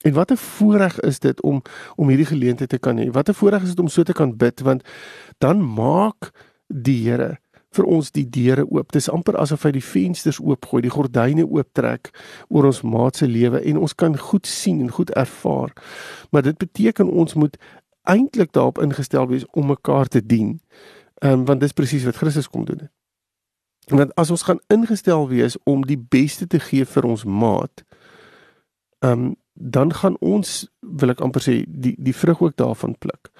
En 0.06 0.13
wat 0.13 0.32
'n 0.32 0.38
voorreg 0.38 1.00
is 1.00 1.20
dit 1.20 1.42
om 1.42 1.62
om 1.96 2.08
hierdie 2.08 2.25
geleentheid 2.25 2.70
te 2.70 2.77
kan 2.80 2.98
hê. 2.98 3.10
Wat 3.12 3.30
'n 3.30 3.34
voorreg 3.34 3.62
is 3.62 3.70
dit 3.70 3.80
om 3.80 3.88
so 3.88 4.04
te 4.04 4.13
kan 4.13 4.38
bid 4.38 4.60
want 4.62 4.84
dan 5.38 5.74
maak 5.74 6.32
die 6.68 7.10
Here 7.10 7.39
vir 7.70 7.86
ons 7.86 8.12
die 8.12 8.25
deure 8.30 8.66
oop. 8.70 8.92
Dis 8.92 9.10
amper 9.10 9.38
asof 9.38 9.63
hy 9.68 9.72
die 9.72 9.84
vensters 9.84 10.39
oopgooi, 10.39 10.82
die 10.82 10.94
gordyne 10.94 11.46
ooptrek 11.46 12.12
oor 12.48 12.70
ons 12.70 12.82
maat 12.82 13.20
se 13.20 13.27
lewe 13.27 13.62
en 13.62 13.77
ons 13.77 13.96
kan 13.96 14.18
goed 14.18 14.48
sien 14.48 14.82
en 14.82 14.92
goed 14.92 15.10
ervaar. 15.20 15.74
Maar 16.32 16.42
dit 16.42 16.58
beteken 16.58 17.12
ons 17.12 17.34
moet 17.34 17.58
eintlik 18.08 18.54
daarop 18.56 18.80
ingestel 18.84 19.27
wees 19.27 19.46
om 19.51 19.68
mekaar 19.74 20.08
te 20.08 20.25
dien. 20.25 20.60
Ehm 21.22 21.42
um, 21.42 21.46
want 21.46 21.60
dis 21.60 21.74
presies 21.74 22.06
wat 22.06 22.16
Christus 22.16 22.50
kom 22.50 22.66
doen. 22.66 22.88
Want 23.88 24.16
as 24.16 24.32
ons 24.32 24.44
gaan 24.48 24.60
ingestel 24.74 25.27
wees 25.27 25.58
om 25.63 25.84
die 25.86 26.00
beste 26.00 26.48
te 26.48 26.60
gee 26.60 26.86
vir 26.86 27.04
ons 27.04 27.25
maat, 27.25 27.84
ehm 29.00 29.12
um, 29.12 29.36
dan 29.60 29.94
gaan 29.94 30.18
ons 30.20 30.68
wil 30.80 31.10
ek 31.10 31.22
amper 31.22 31.42
sê 31.42 31.56
die 31.68 31.96
die 31.98 32.16
vrug 32.16 32.42
ook 32.42 32.56
daarvan 32.56 32.96
pluk. 32.98 33.32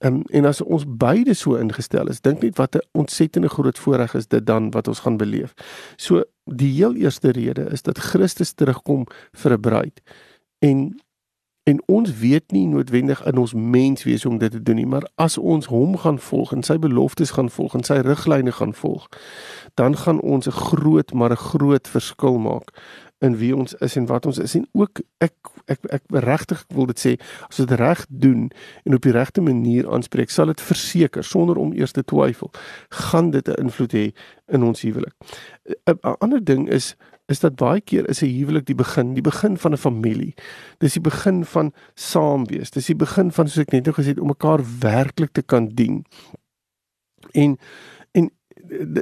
Ehm 0.00 0.14
um, 0.14 0.22
en 0.30 0.44
as 0.44 0.60
ons 0.60 0.84
beide 0.88 1.34
so 1.34 1.56
ingestel 1.60 2.08
is, 2.08 2.20
dink 2.20 2.42
net 2.42 2.56
wat 2.56 2.74
'n 2.76 2.86
ontsettende 2.92 3.48
groot 3.48 3.78
voorreg 3.78 4.14
is 4.14 4.26
dit 4.26 4.46
dan 4.46 4.70
wat 4.70 4.88
ons 4.88 5.00
gaan 5.00 5.16
beleef. 5.16 5.54
So 5.96 6.24
die 6.44 6.72
heel 6.72 6.94
eerste 6.94 7.30
rede 7.30 7.68
is 7.70 7.82
dat 7.82 7.98
Christus 7.98 8.52
terugkom 8.52 9.06
vir 9.32 9.52
'n 9.52 9.60
bruid. 9.60 10.00
En 10.58 11.00
En 11.62 11.82
ons 11.86 12.18
weet 12.18 12.50
nie 12.50 12.66
noodwendig 12.66 13.20
in 13.24 13.36
ons 13.36 13.52
menswees 13.54 14.24
om 14.26 14.38
dit 14.38 14.50
te 14.50 14.62
doen 14.62 14.74
nie, 14.80 14.86
maar 14.86 15.04
as 15.14 15.38
ons 15.38 15.66
hom 15.66 15.96
gaan 15.96 16.18
volg 16.18 16.52
en 16.56 16.64
sy 16.66 16.78
beloftes 16.78 17.34
gaan 17.36 17.50
volg 17.52 17.76
en 17.76 17.84
sy 17.84 18.00
riglyne 18.06 18.52
gaan 18.56 18.72
volg, 18.74 19.06
dan 19.78 19.96
gaan 19.96 20.20
ons 20.20 20.48
'n 20.48 20.50
groot 20.50 21.12
maar 21.12 21.30
'n 21.30 21.44
groot 21.52 21.88
verskil 21.88 22.38
maak 22.38 22.72
in 23.20 23.36
wie 23.36 23.52
ons 23.56 23.74
is 23.84 23.96
en 23.96 24.06
wat 24.06 24.26
ons 24.26 24.38
is 24.38 24.54
en 24.56 24.66
ook 24.72 25.02
ek 25.18 25.34
ek 25.66 25.84
ek 25.96 26.02
regtig 26.24 26.64
wil 26.74 26.88
dit 26.90 27.00
sê 27.00 27.12
as 27.48 27.60
dit 27.60 27.74
reg 27.80 28.06
doen 28.08 28.48
en 28.84 28.96
op 28.96 29.04
die 29.04 29.12
regte 29.12 29.44
manier 29.44 29.88
aanspreek 29.92 30.32
sal 30.32 30.52
dit 30.52 30.60
verseker 30.60 31.24
sonder 31.24 31.60
om 31.60 31.74
eers 31.76 31.92
te 31.92 32.04
twyfel 32.04 32.52
gaan 32.88 33.30
dit 33.30 33.48
'n 33.48 33.60
invloed 33.66 33.92
hê 33.92 34.12
in 34.48 34.62
ons 34.62 34.82
huwelik. 34.82 35.14
'n 35.86 36.16
Ander 36.18 36.44
ding 36.44 36.68
is 36.68 36.96
is 37.30 37.40
dat 37.40 37.54
baie 37.54 37.80
keer 37.80 38.08
is 38.08 38.22
'n 38.22 38.26
huwelik 38.26 38.66
die 38.66 38.74
begin, 38.74 39.14
die 39.14 39.22
begin 39.22 39.56
van 39.56 39.72
'n 39.72 39.76
familie. 39.76 40.34
Dis 40.78 40.92
die 40.92 41.02
begin 41.02 41.44
van 41.44 41.72
saam 41.94 42.46
wees. 42.46 42.70
Dis 42.70 42.86
die 42.86 42.96
begin 42.96 43.30
van 43.30 43.48
soos 43.48 43.62
ek 43.62 43.72
net 43.72 43.84
nou 43.84 43.94
gesê 43.94 44.08
het 44.08 44.20
om 44.20 44.26
mekaar 44.26 44.60
werklik 44.80 45.32
te 45.32 45.42
kan 45.42 45.68
dien. 45.68 46.04
En 47.32 47.58
en 48.12 48.30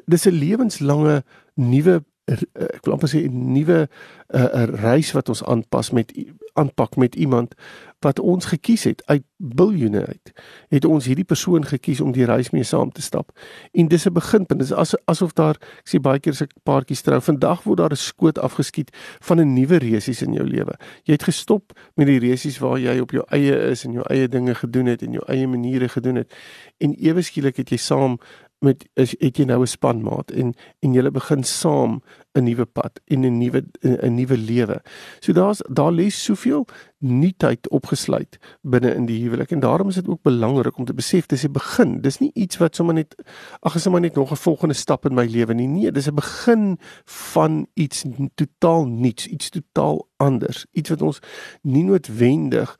dis 0.06 0.26
'n 0.26 0.30
lewenslange 0.30 1.24
nuwe 1.54 2.04
ek 2.28 2.84
wil 2.84 2.94
amper 2.94 3.08
sê 3.08 3.24
'n 3.24 3.52
nuwe 3.52 3.88
'n 3.88 4.36
uh, 4.36 4.64
reis 4.82 5.12
wat 5.12 5.28
ons 5.28 5.44
aanpas 5.44 5.90
met 5.90 6.12
aanpak 6.58 6.96
met 6.96 7.14
iemand 7.14 7.54
wat 7.98 8.20
ons 8.20 8.44
gekies 8.44 8.84
het 8.84 9.02
uit 9.06 9.22
biljoene 9.36 10.06
uit. 10.06 10.32
Het 10.68 10.84
ons 10.84 11.06
hierdie 11.06 11.26
persoon 11.26 11.64
gekies 11.66 12.00
om 12.00 12.12
die 12.14 12.26
reis 12.26 12.50
mee 12.54 12.62
saam 12.62 12.92
te 12.94 13.02
stap. 13.02 13.30
En 13.72 13.88
dis 13.88 14.06
'n 14.06 14.12
beginpunt. 14.12 14.60
Dis 14.60 14.72
as, 14.72 14.94
asof 15.04 15.32
daar 15.32 15.54
ek 15.54 15.88
sê 15.88 16.00
baie 16.00 16.18
keer 16.18 16.32
as 16.32 16.40
ek 16.40 16.52
paartjies 16.62 17.02
trou, 17.02 17.20
vandag 17.20 17.62
word 17.62 17.78
daar 17.78 17.90
'n 17.90 17.96
skoot 17.96 18.38
afgeskiet 18.38 18.90
van 19.20 19.40
'n 19.40 19.54
nuwe 19.54 19.76
resies 19.78 20.22
in 20.22 20.32
jou 20.32 20.46
lewe. 20.46 20.78
Jy 21.04 21.12
het 21.12 21.22
gestop 21.22 21.72
met 21.94 22.06
die 22.06 22.18
resies 22.18 22.58
waar 22.58 22.78
jy 22.78 22.98
op 23.00 23.10
jou 23.10 23.24
eie 23.28 23.70
is 23.70 23.84
en 23.84 23.92
jou 23.92 24.04
eie 24.08 24.28
dinge 24.28 24.54
gedoen 24.54 24.86
het 24.86 25.02
en 25.02 25.12
jou 25.12 25.24
eie 25.26 25.46
maniere 25.46 25.88
gedoen 25.88 26.14
het. 26.14 26.34
En 26.78 26.94
ewe 26.94 27.22
skielik 27.22 27.56
het 27.56 27.70
jy 27.70 27.76
saam 27.76 28.18
met 28.58 28.88
is 28.98 29.14
het 29.18 29.36
jy 29.38 29.44
nou 29.44 29.62
'n 29.62 29.66
spanmaat 29.66 30.30
en 30.30 30.54
en 30.80 30.92
julle 30.92 31.10
begin 31.10 31.44
saam 31.44 32.02
'n 32.34 32.44
nuwe 32.44 32.64
pad 32.64 33.00
en 33.06 33.24
'n 33.24 33.38
nuwe 33.38 33.64
'n 33.82 34.14
nuwe 34.14 34.36
lewe. 34.36 34.82
So 35.20 35.32
daar's 35.32 35.62
daar 35.68 35.92
lê 35.92 36.08
soveel 36.08 36.66
nuutheid 36.98 37.68
opgesluit 37.68 38.38
binne 38.62 38.94
in 38.94 39.06
die 39.06 39.22
huwelik 39.22 39.50
en 39.50 39.60
daarom 39.60 39.88
is 39.88 39.94
dit 39.94 40.08
ook 40.08 40.22
belangrik 40.22 40.76
om 40.76 40.84
te 40.84 40.94
besef 40.94 41.26
dis 41.26 41.44
'n 41.44 41.52
begin. 41.52 42.00
Dis 42.00 42.18
nie 42.18 42.30
iets 42.34 42.56
wat 42.56 42.74
sommer 42.74 42.94
net 42.94 43.14
ag 43.60 43.74
is 43.74 43.82
sommer 43.82 44.00
net 44.00 44.14
nog 44.14 44.30
'n 44.30 44.36
volgende 44.36 44.74
stap 44.74 45.06
in 45.06 45.14
my 45.14 45.26
lewe 45.26 45.54
nie. 45.54 45.66
Nee, 45.66 45.92
dis 45.92 46.08
'n 46.08 46.14
begin 46.14 46.78
van 47.04 47.66
iets 47.74 48.04
totaal 48.34 48.86
nuuts, 48.86 49.26
iets 49.26 49.50
totaal 49.50 50.08
anders, 50.16 50.66
iets 50.72 50.90
wat 50.90 51.02
ons 51.02 51.18
nie 51.62 51.84
noodwendig 51.84 52.76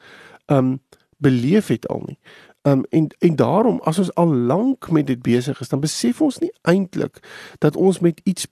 um 0.47 0.81
beleef 1.19 1.67
het 1.67 1.89
al 1.89 2.03
nie. 2.07 2.19
Um, 2.63 2.83
en 2.89 3.07
en 3.19 3.37
daarom 3.37 3.81
as 3.81 3.99
ons 3.99 4.15
al 4.15 4.35
lank 4.35 4.91
met 4.91 5.07
dit 5.07 5.23
besig 5.23 5.61
is, 5.61 5.69
dan 5.69 5.81
besef 5.81 6.21
ons 6.21 6.39
nie 6.39 6.53
eintlik 6.63 7.21
dat 7.59 7.77
ons 7.77 7.99
met 7.99 8.21
iets 8.25 8.47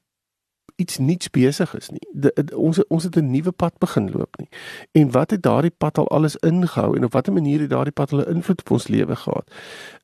iets 0.76 0.98
niets 0.98 1.30
besig 1.30 1.76
is 1.76 1.88
nie. 1.88 2.08
De, 2.12 2.30
de, 2.44 2.56
ons 2.56 2.86
ons 2.86 3.04
het 3.04 3.16
'n 3.16 3.30
nuwe 3.30 3.52
pad 3.52 3.78
begin 3.78 4.10
loop 4.10 4.36
nie. 4.36 4.48
En 4.92 5.10
wat 5.10 5.30
het 5.30 5.42
daardie 5.42 5.75
pad 5.78 5.98
al 5.98 6.08
alles 6.08 6.36
ingehou 6.36 6.96
en 6.96 7.04
op 7.04 7.12
watter 7.12 7.32
manier 7.32 7.60
het 7.60 7.70
daardie 7.70 7.92
pad 7.92 8.10
hulle 8.10 8.26
invloed 8.26 8.60
op 8.60 8.70
ons 8.70 8.88
lewe 8.88 9.16
gehad? 9.16 9.50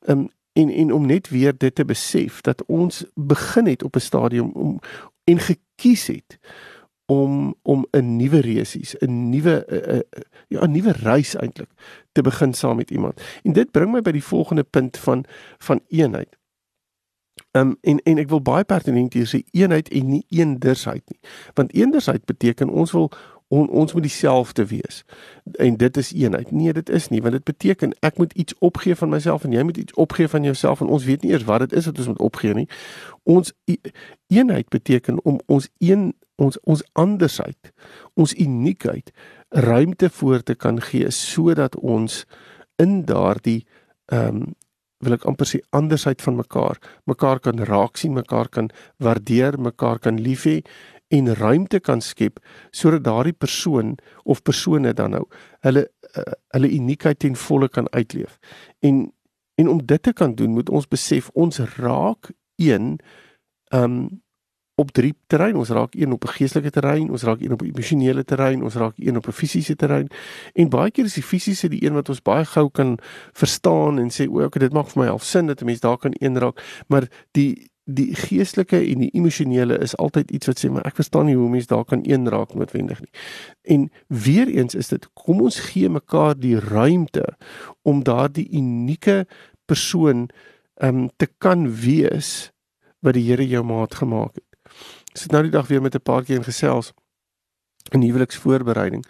Um 0.05 0.29
en 0.53 0.69
en 0.69 0.93
om 0.93 1.05
net 1.05 1.29
weer 1.29 1.57
dit 1.57 1.75
te 1.75 1.85
besef 1.85 2.41
dat 2.41 2.63
ons 2.65 3.05
begin 3.13 3.65
het 3.65 3.83
op 3.83 3.95
'n 3.95 3.99
stadium 3.99 4.51
om 4.51 4.79
en 5.23 5.39
gekies 5.39 6.07
het 6.07 6.37
om 7.13 7.55
om 7.61 7.85
'n 7.91 8.15
nuwe 8.15 8.39
resies, 8.39 8.95
'n 8.99 9.29
nuwe 9.29 9.65
uh, 9.69 9.95
uh, 9.95 9.99
ja, 10.47 10.65
'n 10.65 10.71
nuwe 10.71 10.91
reis 10.91 11.35
eintlik 11.35 11.69
te 12.11 12.21
begin 12.21 12.53
saam 12.53 12.75
met 12.75 12.91
iemand. 12.91 13.21
En 13.43 13.53
dit 13.53 13.71
bring 13.71 13.91
my 13.91 14.01
by 14.01 14.11
die 14.11 14.23
volgende 14.23 14.63
punt 14.63 14.97
van 14.97 15.25
van 15.57 15.79
eenheid. 15.87 16.37
Ehm 17.51 17.67
um, 17.67 17.77
en 17.81 17.97
en 17.97 18.17
ek 18.17 18.29
wil 18.29 18.41
baie 18.41 18.63
pertinent 18.63 19.13
hier 19.13 19.27
sê 19.27 19.41
eenheid 19.51 19.89
en 19.89 20.07
nie 20.07 20.25
eendersheid 20.29 21.03
nie. 21.07 21.19
Want 21.53 21.73
eendersheid 21.73 22.25
beteken 22.25 22.69
ons 22.69 22.91
wil 22.91 23.11
on, 23.47 23.69
ons 23.69 23.93
moet 23.93 24.01
dieselfde 24.01 24.65
wees. 24.65 25.03
En 25.51 25.77
dit 25.77 25.97
is 25.97 26.13
eenheid. 26.13 26.51
Nee, 26.51 26.73
dit 26.73 26.89
is 26.89 27.07
nie, 27.07 27.21
want 27.21 27.33
dit 27.33 27.43
beteken 27.43 27.93
ek 27.99 28.17
moet 28.17 28.33
iets 28.33 28.57
opgee 28.59 28.95
van 28.95 29.09
myself 29.09 29.43
en 29.43 29.51
jy 29.51 29.63
moet 29.63 29.77
iets 29.77 29.93
opgee 29.93 30.27
van 30.27 30.43
jouself 30.43 30.81
en 30.81 30.87
ons 30.87 31.05
weet 31.05 31.21
nie 31.21 31.31
eers 31.31 31.43
wat 31.43 31.59
dit 31.59 31.73
is 31.73 31.85
wat 31.85 31.97
ons 31.97 32.07
moet 32.07 32.19
opgee 32.19 32.53
nie. 32.53 32.67
Ons 33.23 33.53
eenheid 34.27 34.69
beteken 34.69 35.21
om 35.23 35.39
ons 35.45 35.69
een 35.77 36.13
ons 36.41 36.57
ons 36.63 36.83
andersheid, 36.93 37.71
ons 38.13 38.33
uniekheid 38.33 39.11
ruimte 39.49 40.09
voor 40.09 40.43
te 40.43 40.55
kan 40.55 40.81
gee 40.81 41.11
sodat 41.11 41.75
ons 41.77 42.23
in 42.81 43.03
daardie 43.05 43.63
ehm 44.11 44.43
um, 44.43 44.51
wil 45.03 45.17
ek 45.17 45.25
amper 45.27 45.47
sê 45.49 45.59
andersheid 45.75 46.21
van 46.23 46.37
mekaar, 46.39 46.77
mekaar 47.11 47.41
kan 47.43 47.59
raak 47.67 47.97
sien, 47.99 48.13
mekaar 48.15 48.47
kan 48.47 48.69
waardeer, 49.03 49.57
mekaar 49.59 49.99
kan 49.99 50.15
lief 50.15 50.45
hê 50.47 50.61
en 51.11 51.27
ruimte 51.35 51.81
kan 51.83 52.01
skep 52.01 52.39
sodat 52.71 53.03
daardie 53.03 53.35
persoon 53.35 53.97
of 54.23 54.41
persone 54.47 54.93
dan 54.95 55.11
nou 55.17 55.25
hulle 55.67 55.85
uh, 56.17 56.35
hulle 56.55 56.71
uniekheid 56.71 57.19
ten 57.19 57.35
volle 57.35 57.69
kan 57.69 57.89
uitleef. 57.91 58.39
En 58.79 59.09
en 59.61 59.67
om 59.69 59.85
dit 59.85 60.01
te 60.01 60.13
kan 60.13 60.33
doen, 60.35 60.55
moet 60.55 60.69
ons 60.69 60.87
besef 60.89 61.29
ons 61.33 61.59
raak 61.77 62.31
een 62.55 62.97
ehm 63.69 63.83
um, 63.83 64.22
op 64.75 64.91
drie 64.91 65.13
terrein. 65.27 65.55
Ons 65.55 65.69
raak 65.69 65.93
een 65.93 66.11
op 66.11 66.23
'n 66.23 66.27
geestelike 66.37 66.69
terrein, 66.69 67.09
ons 67.09 67.23
raak 67.23 67.41
een 67.41 67.51
op 67.51 67.61
'n 67.61 67.65
emosionele 67.65 68.23
terrein, 68.23 68.63
ons 68.63 68.75
raak 68.75 68.93
een 68.97 69.17
op 69.17 69.27
'n 69.27 69.31
fisiese 69.31 69.75
terrein. 69.75 70.07
En 70.53 70.69
baie 70.69 70.91
keer 70.91 71.05
is 71.05 71.13
die 71.13 71.23
fisiese 71.23 71.67
die 71.67 71.85
een 71.85 71.93
wat 71.93 72.09
ons 72.09 72.21
baie 72.21 72.45
gou 72.45 72.69
kan 72.69 72.97
verstaan 73.31 73.99
en 73.99 74.09
sê 74.09 74.27
o, 74.27 74.43
okay, 74.43 74.59
dit 74.59 74.73
maak 74.73 74.89
vir 74.89 75.03
my 75.03 75.07
half 75.07 75.23
sin 75.23 75.45
dat 75.45 75.61
'n 75.61 75.65
mens 75.65 75.79
daar 75.79 75.97
kan 75.97 76.11
een 76.13 76.37
raak, 76.37 76.83
maar 76.87 77.07
die 77.31 77.71
die 77.83 78.15
geestelike 78.15 78.79
en 78.79 78.99
die 79.03 79.11
emosionele 79.11 79.77
is 79.83 79.95
altyd 79.99 80.31
iets 80.31 80.47
wat 80.47 80.59
sê 80.59 80.69
maar 80.71 80.85
ek 80.87 80.95
verstaan 80.95 81.25
nie 81.27 81.35
hoe 81.35 81.49
mense 81.51 81.67
daar 81.67 81.83
kan 81.85 81.99
een 82.03 82.29
raak 82.29 82.53
noodwendig 82.53 82.99
nie. 82.99 83.11
En 83.61 83.91
weer 84.07 84.47
eens 84.47 84.75
is 84.75 84.87
dit 84.87 85.07
kom 85.13 85.41
ons 85.41 85.59
gee 85.59 85.89
mekaar 85.89 86.39
die 86.39 86.59
ruimte 86.59 87.35
om 87.81 88.03
daardie 88.03 88.47
unieke 88.51 89.25
persoon 89.65 90.29
um 90.81 91.09
te 91.17 91.27
kan 91.37 91.67
wees 91.75 92.51
wat 92.99 93.13
die 93.13 93.27
Here 93.27 93.47
jou 93.47 93.63
maat 93.63 93.95
gemaak 93.95 94.35
het. 94.35 94.52
Sit 95.13 95.31
nou 95.31 95.43
die 95.45 95.51
dag 95.51 95.67
weer 95.67 95.81
met 95.81 95.95
'n 95.95 96.01
paar 96.01 96.23
keer 96.23 96.35
in 96.35 96.43
gesels 96.43 96.93
in 97.91 98.01
huweliksvoorbereiding. 98.01 99.05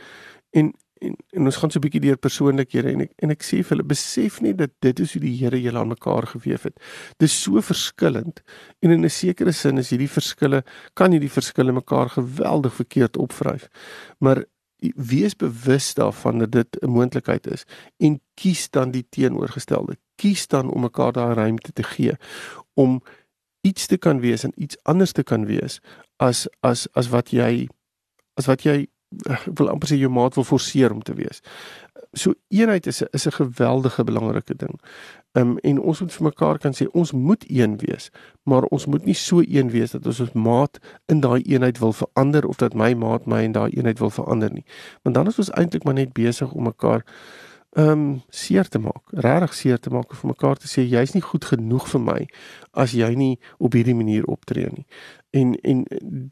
En 0.51 0.73
en 1.03 1.15
en 1.29 1.45
ons 1.45 1.55
gaan 1.55 1.71
so 1.71 1.79
'n 1.79 1.85
bietjie 1.85 2.01
deur 2.01 2.17
persoonlikhede 2.17 2.91
en 2.91 3.01
ek 3.01 3.11
en 3.15 3.29
ek 3.29 3.43
sê 3.43 3.57
vir 3.63 3.75
hulle 3.75 3.87
besef 3.93 4.41
nie 4.41 4.53
dat 4.53 4.71
dit 4.79 4.99
is 4.99 5.13
hoe 5.13 5.21
die 5.21 5.37
Here 5.37 5.61
julle 5.61 5.79
aan 5.79 5.87
mekaar 5.87 6.27
gewewe 6.27 6.63
het. 6.63 6.79
Dis 7.17 7.41
so 7.41 7.61
verskillend 7.61 8.41
en 8.79 8.91
in 8.91 9.05
'n 9.05 9.09
sekere 9.09 9.51
sin 9.51 9.77
is 9.77 9.89
hierdie 9.89 10.09
verskille 10.09 10.63
kan 10.93 11.11
hierdie 11.11 11.31
verskille 11.39 11.71
mekaar 11.71 12.09
geweldig 12.09 12.73
verkeerd 12.73 13.17
opvryf. 13.17 13.67
Maar 14.19 14.45
wees 14.95 15.35
bewus 15.35 15.93
daarvan 15.93 16.39
dat 16.39 16.51
dit 16.51 16.77
'n 16.81 16.89
moontlikheid 16.89 17.47
is 17.47 17.65
en 17.97 18.21
kies 18.33 18.69
dan 18.69 18.91
die 18.91 19.05
teenoorgestelde. 19.09 19.97
Kies 20.15 20.47
dan 20.47 20.69
om 20.69 20.81
mekaar 20.81 21.11
daai 21.11 21.33
ruimte 21.33 21.73
te 21.73 21.83
gee 21.83 22.15
om 22.73 23.01
iets 23.63 23.87
te 23.87 23.97
kan 23.97 24.19
wees 24.19 24.43
en 24.43 24.51
iets 24.55 24.77
anders 24.83 25.11
te 25.11 25.23
kan 25.23 25.45
wees 25.45 25.79
as 26.17 26.47
as 26.61 26.87
as 26.93 27.09
wat 27.13 27.31
jy 27.31 27.67
as 28.39 28.49
wat 28.49 28.65
jy 28.67 28.83
ek 29.29 29.45
wil 29.59 29.69
amper 29.69 29.91
sê 29.91 29.97
jou 29.99 30.09
maat 30.09 30.37
wil 30.37 30.47
forceer 30.47 30.93
om 30.93 31.01
te 31.05 31.13
wees. 31.13 31.41
So 32.17 32.33
eenheid 32.49 32.87
is 32.87 33.01
'n 33.01 33.07
is 33.13 33.27
'n 33.27 33.31
geweldige 33.31 34.03
belangrike 34.03 34.55
ding. 34.55 34.79
Ehm 35.33 35.49
um, 35.49 35.57
en 35.57 35.79
ons 35.79 36.01
moet 36.01 36.13
vir 36.13 36.23
mekaar 36.23 36.57
kan 36.59 36.73
sê 36.73 36.87
ons 36.91 37.11
moet 37.11 37.43
een 37.49 37.77
wees, 37.77 38.09
maar 38.43 38.63
ons 38.63 38.85
moet 38.85 39.05
nie 39.05 39.15
so 39.15 39.41
een 39.41 39.69
wees 39.69 39.91
dat 39.91 40.05
ons 40.05 40.19
ons 40.19 40.33
maat 40.33 40.79
in 41.05 41.19
daai 41.19 41.41
eenheid 41.41 41.79
wil 41.79 41.93
verander 41.93 42.47
of 42.47 42.57
dat 42.57 42.73
my 42.73 42.93
maat 42.93 43.25
my 43.25 43.43
in 43.43 43.51
daai 43.51 43.71
eenheid 43.71 43.99
wil 43.99 44.09
verander 44.09 44.51
nie. 44.51 44.65
Want 45.03 45.15
dan 45.15 45.27
is 45.27 45.37
ons 45.37 45.51
eintlik 45.51 45.83
maar 45.83 45.93
net 45.93 46.13
besig 46.13 46.51
om 46.51 46.63
mekaar 46.63 47.05
ehm 47.75 47.89
um, 47.89 48.21
seer 48.29 48.67
te 48.69 48.79
maak, 48.79 49.01
regtig 49.09 49.53
seer 49.53 49.79
te 49.79 49.89
maak 49.89 50.13
vir 50.13 50.27
mekaar 50.29 50.59
te 50.61 50.67
sê 50.69 50.83
jy's 50.85 51.15
nie 51.15 51.23
goed 51.25 51.45
genoeg 51.45 51.87
vir 51.89 52.01
my 52.01 52.19
as 52.71 52.93
jy 52.93 53.09
nie 53.17 53.39
op 53.57 53.73
hierdie 53.73 53.97
manier 53.97 54.25
optree 54.29 54.69
nie. 54.69 54.85
En 55.33 55.55
en 55.63 55.85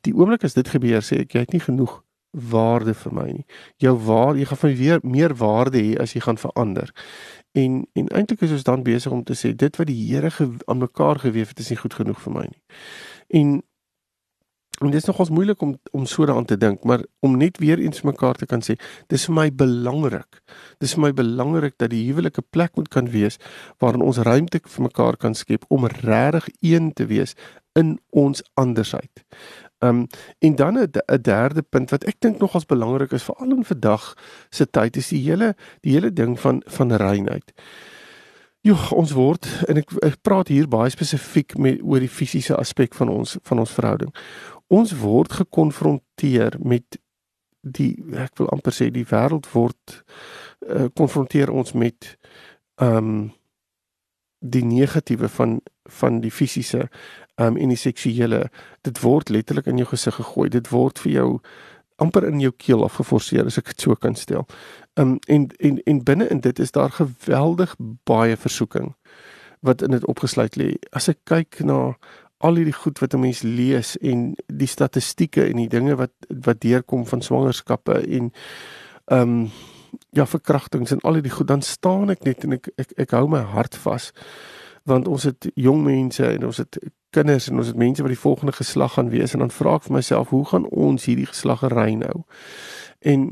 die 0.05 0.13
oomblik 0.13 0.45
as 0.45 0.53
dit 0.53 0.69
gebeur 0.69 1.01
sê 1.01 1.23
ek 1.25 1.33
jy 1.33 1.45
het 1.45 1.53
nie 1.57 1.63
genoeg 1.65 2.03
waarde 2.31 2.93
vir 2.93 3.13
my 3.13 3.27
nie. 3.31 3.45
Jou 3.81 3.95
waarde, 4.05 4.39
jy 4.39 4.45
gaan 4.51 4.61
van 4.61 4.75
weer 4.75 5.01
meer 5.03 5.35
waarde 5.35 5.81
hê 5.81 5.97
as 5.99 6.13
jy 6.13 6.21
gaan 6.21 6.37
verander. 6.37 6.93
En 7.57 7.81
en 7.93 8.07
eintlik 8.07 8.45
is 8.45 8.51
ons 8.51 8.63
dan 8.63 8.83
besig 8.83 9.11
om 9.11 9.23
te 9.23 9.35
sê 9.35 9.55
dit 9.55 9.77
wat 9.77 9.87
die 9.87 9.97
Here 10.07 10.31
aan 10.65 10.77
mekaar 10.77 11.19
gewewe 11.19 11.47
het 11.47 11.59
is 11.59 11.69
nie 11.69 11.81
goed 11.81 11.93
genoeg 11.93 12.21
vir 12.21 12.33
my 12.33 12.45
nie. 12.45 12.61
En 13.41 13.61
En 14.81 14.89
dit 14.89 14.97
is 14.97 15.05
nogals 15.05 15.29
moeilik 15.29 15.61
om 15.61 15.75
om 15.91 16.05
so 16.05 16.25
daaraan 16.25 16.45
te 16.45 16.57
dink, 16.57 16.83
maar 16.83 17.03
om 17.19 17.37
net 17.37 17.57
weer 17.57 17.79
eens 17.79 18.01
mekaar 18.01 18.33
te 18.35 18.45
kan 18.45 18.63
sê, 18.65 18.73
dis 19.13 19.25
vir 19.29 19.35
my 19.37 19.47
belangrik. 19.53 20.39
Dis 20.81 20.95
vir 20.97 21.03
my 21.03 21.11
belangrik 21.13 21.75
dat 21.77 21.91
die 21.93 22.01
huwelik 22.07 22.37
'n 22.37 22.47
plek 22.49 22.75
moet 22.75 22.89
kan 22.89 23.09
wees 23.09 23.37
waarin 23.77 24.01
ons 24.01 24.17
ruimte 24.17 24.59
vir 24.63 24.83
mekaar 24.83 25.17
kan 25.17 25.35
skep 25.35 25.65
om 25.67 25.85
regtig 25.85 26.47
een 26.61 26.93
te 26.93 27.05
wees 27.05 27.35
in 27.73 27.99
ons 28.09 28.43
andersheid. 28.53 29.23
Um 29.79 30.07
en 30.39 30.55
dan 30.55 30.77
'n 30.77 31.21
derde 31.21 31.61
punt 31.61 31.89
wat 31.89 32.03
ek 32.03 32.15
dink 32.19 32.39
nogals 32.39 32.65
belangrik 32.65 33.11
is 33.11 33.23
veral 33.23 33.51
in 33.51 33.65
vandag 33.65 34.13
se 34.49 34.65
tyd 34.65 34.97
is 34.97 35.07
die 35.07 35.21
hele 35.29 35.55
die 35.81 35.93
hele 35.93 36.13
ding 36.13 36.39
van 36.39 36.61
van 36.65 36.91
reinheid. 36.91 37.53
Jo, 38.61 38.75
ons 38.91 39.11
word 39.11 39.47
en 39.67 39.77
ek, 39.77 39.91
ek 40.03 40.21
praat 40.21 40.47
hier 40.47 40.67
baie 40.67 40.89
spesifiek 40.89 41.57
met 41.57 41.79
oor 41.81 41.99
die 41.99 42.09
fisiese 42.09 42.55
aspek 42.55 42.93
van 42.93 43.09
ons 43.09 43.37
van 43.41 43.59
ons 43.59 43.71
verhouding 43.71 44.13
ons 44.71 44.93
word 45.01 45.33
gekonfronteer 45.41 46.57
met 46.63 46.99
die 47.61 47.93
ek 48.17 48.39
wil 48.39 48.49
amper 48.55 48.73
sê 48.73 48.89
die 48.93 49.05
wêreld 49.05 49.49
word 49.53 49.99
konfronteer 50.97 51.51
uh, 51.51 51.59
ons 51.61 51.75
met 51.77 52.15
ehm 52.81 52.97
um, 52.97 53.21
die 54.41 54.63
negatiewe 54.65 55.27
van 55.29 55.59
van 55.85 56.15
die 56.21 56.31
fisiese 56.33 56.87
um, 57.37 57.57
en 57.57 57.69
die 57.69 57.77
seksuele 57.77 58.47
dit 58.81 59.01
word 59.03 59.29
letterlik 59.29 59.67
in 59.69 59.77
jou 59.77 59.85
gesig 59.91 60.15
gegooi 60.17 60.47
dit 60.49 60.71
word 60.73 61.01
vir 61.03 61.11
jou 61.11 61.27
amper 62.01 62.25
in 62.25 62.39
jou 62.41 62.51
keel 62.57 62.83
afgeforceer 62.85 63.45
as 63.45 63.59
ek 63.61 63.73
dit 63.73 63.85
so 63.85 63.95
kan 63.95 64.17
stel. 64.17 64.47
Um 64.99 65.19
en 65.27 65.49
en 65.59 65.77
en 65.85 66.03
binne 66.07 66.27
in 66.33 66.41
dit 66.41 66.59
is 66.59 66.73
daar 66.73 66.93
geweldig 66.97 67.75
baie 68.09 68.37
versoeking 68.37 68.95
wat 69.61 69.81
in 69.85 69.93
dit 69.93 70.05
opgesluit 70.09 70.57
lê. 70.57 70.71
As 70.91 71.09
ek 71.11 71.21
kyk 71.29 71.61
na 71.65 71.93
al 72.41 72.59
hierdie 72.59 72.75
goed 72.75 72.99
wat 72.99 73.13
'n 73.13 73.19
mens 73.19 73.41
lees 73.41 73.97
en 73.97 74.35
die 74.47 74.67
statistieke 74.67 75.45
en 75.45 75.57
die 75.57 75.69
dinge 75.69 75.95
wat 75.95 76.13
wat 76.29 76.61
deurkom 76.61 77.05
van 77.05 77.21
swangerskappe 77.21 78.01
en 78.07 78.31
um 79.05 79.49
ja 80.09 80.25
verkrachtings 80.25 80.91
en 80.91 80.99
al 81.01 81.13
hierdie 81.13 81.37
goed 81.37 81.47
dan 81.47 81.61
staan 81.61 82.09
ek 82.09 82.23
net 82.23 82.43
en 82.43 82.51
ek 82.51 82.71
ek 82.75 82.91
ek 82.97 83.11
hou 83.11 83.27
my 83.27 83.41
hart 83.41 83.75
vas 83.75 84.11
want 84.83 85.07
ons 85.07 85.23
het 85.23 85.51
jong 85.55 85.83
mense 85.83 86.25
en 86.25 86.45
ons 86.45 86.57
het 86.57 86.77
kinders 87.11 87.49
en 87.49 87.57
ons 87.57 87.67
het 87.67 87.77
mense 87.77 88.01
wat 88.01 88.11
die 88.13 88.19
volgende 88.19 88.55
geslag 88.55 88.93
gaan 88.93 89.09
wees 89.09 89.33
en 89.33 89.43
dan 89.43 89.51
vra 89.51 89.75
ek 89.75 89.87
vir 89.87 89.97
myself 89.99 90.29
hoe 90.29 90.45
gaan 90.45 90.67
ons 90.69 91.05
hierdie 91.05 91.29
geslaggery 91.29 91.93
nou? 91.99 92.23
En 92.99 93.31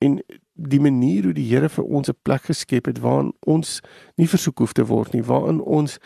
en 0.00 0.20
die 0.54 0.80
manier 0.80 1.24
hoe 1.28 1.34
die 1.36 1.44
Here 1.44 1.68
vir 1.68 1.84
ons 1.84 2.08
'n 2.08 2.16
plek 2.22 2.42
geskep 2.42 2.86
het 2.86 3.00
waarin 3.00 3.32
ons 3.40 3.80
nie 4.16 4.28
versoek 4.28 4.58
hoef 4.58 4.72
te 4.72 4.84
word 4.84 5.12
nie 5.12 5.22
waarin 5.22 5.60
ons 5.60 5.98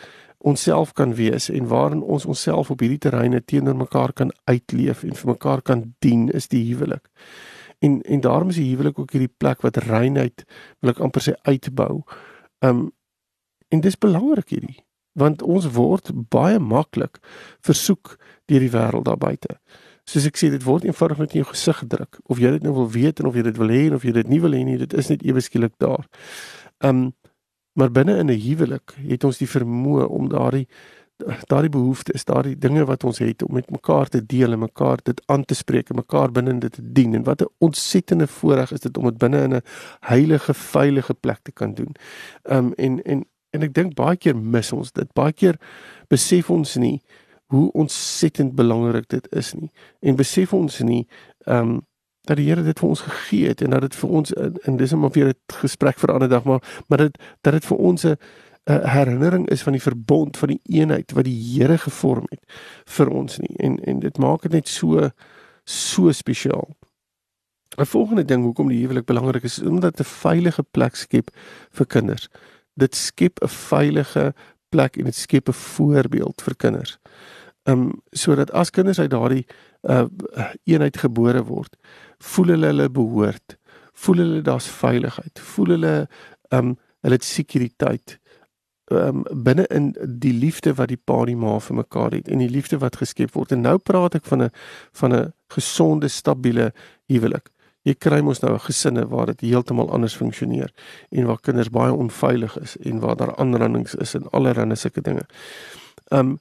onsself 0.45 0.93
kan 0.93 1.15
wees 1.15 1.49
en 1.49 1.67
waarin 1.67 2.01
ons 2.01 2.25
onsself 2.25 2.69
op 2.69 2.79
hierdie 2.79 3.01
terreine 3.01 3.41
teenoor 3.45 3.75
mekaar 3.75 4.13
kan 4.13 4.31
uitleef 4.43 5.01
en 5.03 5.15
vir 5.17 5.31
mekaar 5.31 5.61
kan 5.61 5.81
dien 6.05 6.27
is 6.29 6.47
die 6.53 6.61
huwelik. 6.67 7.09
En 7.81 8.01
en 8.01 8.21
daarom 8.21 8.51
is 8.53 8.59
die 8.61 8.69
huwelik 8.69 8.99
ook 8.99 9.15
hierdie 9.17 9.33
plek 9.37 9.65
wat 9.65 9.81
reinheid 9.87 10.45
wil 10.79 10.93
ek 10.93 11.01
amper 11.01 11.25
sê 11.25 11.33
uitbou. 11.49 12.03
Um 12.61 12.91
en 13.73 13.81
dis 13.81 13.97
belangrik 13.97 14.53
hierdie 14.53 14.83
want 15.17 15.41
ons 15.41 15.65
word 15.73 16.11
baie 16.29 16.59
maklik 16.59 17.17
versoek 17.65 18.17
deur 18.45 18.61
die 18.61 18.71
wêreld 18.71 19.07
daar 19.09 19.17
buite. 19.17 19.57
Soos 20.05 20.27
ek 20.29 20.37
sê 20.37 20.51
dit 20.53 20.63
word 20.63 20.85
eenvoudig 20.85 21.23
net 21.23 21.33
in 21.33 21.41
jou 21.41 21.51
gesig 21.55 21.81
gedruk 21.81 22.19
of 22.29 22.37
jy 22.37 22.53
dit 22.59 22.67
nou 22.67 22.75
wil 22.83 22.91
weet 22.93 23.19
en 23.19 23.31
of 23.31 23.35
jy 23.39 23.47
dit 23.49 23.57
wil 23.57 23.73
hê 23.73 23.83
of 23.95 24.05
jy 24.05 24.13
dit 24.21 24.29
nie 24.29 24.43
wil 24.43 24.53
hê 24.53 24.61
nie, 24.67 24.77
dit 24.77 24.93
is 24.93 25.09
net 25.09 25.25
ewe 25.25 25.41
skielik 25.41 25.73
daar. 25.81 26.05
Um 26.85 27.15
maar 27.75 27.91
binne 27.91 28.17
in 28.17 28.31
'n 28.31 28.39
huwelik 28.39 28.95
het 29.07 29.23
ons 29.23 29.37
die 29.37 29.49
vermoë 29.49 30.07
om 30.07 30.29
daardie 30.29 30.67
daardie 31.47 31.71
behoeftes, 31.71 32.25
daardie 32.27 32.57
dinge 32.59 32.83
wat 32.85 33.03
ons 33.03 33.21
het 33.23 33.43
om 33.43 33.53
met 33.55 33.69
mekaar 33.71 34.09
te 34.11 34.25
deel 34.25 34.51
en 34.51 34.59
mekaar 34.59 34.99
dit 35.03 35.21
aan 35.31 35.45
te 35.45 35.55
spreek 35.55 35.89
en 35.89 35.95
mekaar 36.01 36.31
binne 36.31 36.57
dit 36.59 36.71
te 36.71 36.83
dien 36.83 37.13
en 37.15 37.23
wat 37.23 37.41
'n 37.41 37.51
ontsettende 37.57 38.27
voorreg 38.27 38.71
is 38.71 38.79
dit 38.79 38.97
om 38.97 39.03
dit 39.03 39.17
binne 39.17 39.41
in 39.43 39.55
'n 39.55 39.61
heilige, 39.99 40.53
veilige 40.53 41.13
plek 41.13 41.39
te 41.43 41.51
kan 41.51 41.73
doen. 41.73 41.95
Um 42.43 42.73
en 42.73 43.03
en 43.03 43.25
en 43.49 43.61
ek 43.61 43.73
dink 43.73 43.93
baie 43.93 44.17
keer 44.17 44.35
mis 44.35 44.71
ons 44.71 44.91
dit. 44.91 45.13
Baie 45.13 45.33
keer 45.33 45.55
besef 46.07 46.49
ons 46.49 46.75
nie 46.75 47.01
hoe 47.45 47.71
ontsettend 47.71 48.55
belangrik 48.55 49.07
dit 49.07 49.27
is 49.31 49.53
nie 49.53 49.71
en 49.99 50.15
besef 50.15 50.53
ons 50.53 50.79
nie 50.79 51.07
um 51.45 51.85
dat 52.25 52.37
die 52.37 52.47
Here 52.49 52.63
dit 52.63 52.79
vir 52.79 52.89
ons 52.89 53.01
gegee 53.01 53.47
het 53.47 53.61
en 53.61 53.69
dat 53.69 53.81
dit 53.81 53.95
vir 53.95 54.09
ons 54.09 54.33
en 54.33 54.77
dis 54.77 54.93
om 54.93 55.09
weer 55.11 55.27
'n 55.27 55.59
gesprek 55.61 55.99
vir 55.99 56.09
'n 56.09 56.13
ander 56.13 56.29
dag 56.29 56.43
maar 56.43 56.61
maar 56.87 56.97
dit 56.97 57.17
dat 57.41 57.53
dit 57.53 57.65
vir 57.65 57.77
ons 57.77 58.05
'n 58.05 58.17
'n 58.65 58.87
herinnering 58.87 59.49
is 59.49 59.63
van 59.63 59.73
die 59.73 59.81
verbond 59.81 60.37
van 60.37 60.49
die 60.49 60.61
eenheid 60.63 61.11
wat 61.11 61.23
die 61.25 61.37
Here 61.37 61.77
gevorm 61.77 62.25
het 62.29 62.43
vir 62.85 63.09
ons 63.09 63.37
nie 63.37 63.55
en 63.57 63.79
en 63.83 63.99
dit 63.99 64.17
maak 64.17 64.41
dit 64.41 64.51
net 64.51 64.67
so 64.67 65.09
so 65.63 66.11
spesiaal. 66.11 66.75
'n 67.77 67.85
Volgende 67.85 68.25
ding 68.25 68.43
hoekom 68.43 68.67
die 68.67 68.81
huwelik 68.81 69.05
belangrik 69.05 69.43
is, 69.43 69.59
is 69.59 69.67
omdat 69.67 69.97
dit 69.97 70.05
'n 70.07 70.09
veilige 70.09 70.63
plek 70.63 70.95
skep 70.95 71.29
vir 71.71 71.85
kinders. 71.85 72.29
Dit 72.73 72.95
skep 72.95 73.39
'n 73.41 73.47
veilige 73.47 74.33
plek 74.69 74.97
en 74.97 75.03
dit 75.03 75.15
skep 75.15 75.49
'n 75.49 75.53
voorbeeld 75.53 76.41
vir 76.41 76.55
kinders. 76.55 76.97
Ehm 77.63 77.79
um, 77.81 78.01
sodat 78.11 78.51
as 78.51 78.69
kinders 78.69 78.99
uit 78.99 79.09
daardie 79.09 79.45
uh 79.83 80.05
eenheid 80.63 80.97
gebore 80.97 81.43
word, 81.43 81.75
voel 82.19 82.47
hulle 82.55 82.67
hulle 82.67 82.89
behoort, 82.89 83.57
voel 83.93 84.17
hulle 84.17 84.41
daar's 84.41 84.67
veiligheid, 84.67 85.39
voel 85.39 85.77
hulle 85.77 85.95
ehm 86.49 86.75
um, 86.75 86.77
hulle 87.05 87.19
het 87.19 87.23
sekuriteit 87.23 88.19
um, 88.91 89.23
binne 89.31 89.65
in 89.67 89.91
die 90.21 90.33
liefde 90.33 90.73
wat 90.77 90.89
die 90.89 90.97
pa 90.97 91.21
en 91.23 91.31
die 91.31 91.39
ma 91.39 91.57
vir 91.61 91.79
mekaar 91.81 92.15
het 92.17 92.29
en 92.29 92.41
die 92.41 92.51
liefde 92.51 92.79
wat 92.81 92.99
geskep 93.01 93.33
word. 93.35 93.53
En 93.55 93.65
nou 93.65 93.77
praat 93.77 94.15
ek 94.15 94.25
van 94.25 94.43
'n 94.43 94.49
van 94.93 95.13
'n 95.13 95.33
gesonde, 95.49 96.07
stabiele 96.07 96.73
huwelik. 97.07 97.49
Jy 97.83 97.93
kry 97.93 98.21
mos 98.21 98.41
nou 98.41 98.57
gesinne 98.57 99.07
waar 99.07 99.25
dit 99.25 99.41
heeltemal 99.41 99.91
anders 99.91 100.15
funksioneer 100.15 100.71
en 101.11 101.25
waar 101.25 101.39
kinders 101.39 101.69
baie 101.69 101.93
onveilig 101.93 102.57
is 102.59 102.77
en 102.77 102.99
waar 102.99 103.15
daar 103.15 103.35
aanrandings 103.35 103.95
is 103.95 104.15
en 104.15 104.29
allerlei 104.31 104.75
sulke 104.75 105.01
dinge. 105.01 105.25
Um 106.11 106.39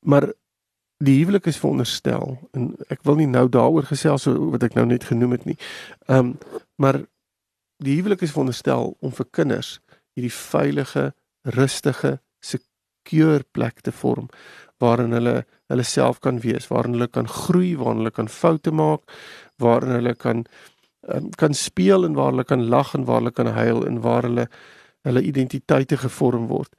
maar 0.00 0.32
die 1.00 1.16
huwelik 1.22 1.46
is 1.48 1.58
veronderstel 1.60 2.36
en 2.56 2.74
ek 2.92 3.04
wil 3.08 3.16
nie 3.20 3.28
nou 3.30 3.46
daaroor 3.48 3.88
gesels 3.88 4.26
so 4.26 4.50
wat 4.52 4.66
ek 4.66 4.76
nou 4.76 4.84
net 4.88 5.06
genoem 5.08 5.36
het 5.38 5.46
nie. 5.48 5.56
Um 6.08 6.36
maar 6.80 7.02
die 7.80 7.96
huwelik 7.98 8.22
is 8.24 8.34
veronderstel 8.34 8.94
om 9.00 9.12
vir 9.16 9.28
kinders 9.32 9.78
hierdie 10.16 10.32
veilige 10.34 11.10
rustige, 11.56 12.18
secure 12.44 13.44
plek 13.52 13.80
te 13.80 13.92
vorm 13.92 14.28
waarin 14.80 15.12
hulle 15.16 15.44
hulle 15.70 15.84
self 15.86 16.18
kan 16.24 16.40
wees, 16.42 16.66
waarin 16.72 16.96
hulle 16.96 17.08
kan 17.08 17.28
groei, 17.28 17.76
waarin 17.78 18.02
hulle 18.02 18.14
kan 18.16 18.28
foute 18.32 18.72
maak, 18.74 19.04
waarin 19.62 19.92
hulle 19.98 20.14
kan 20.18 20.44
um, 21.08 21.30
kan 21.38 21.54
speel 21.54 22.04
en 22.08 22.16
waar 22.18 22.32
hulle 22.32 22.44
kan 22.44 22.64
lag 22.72 22.94
en 22.94 23.04
waar 23.08 23.20
hulle 23.20 23.34
kan 23.36 23.52
huil 23.56 23.84
en 23.86 24.00
waar 24.04 24.26
hulle 24.28 24.48
hulle 25.06 25.22
identiteite 25.24 25.96
gevorm 25.96 26.48
word. 26.50 26.72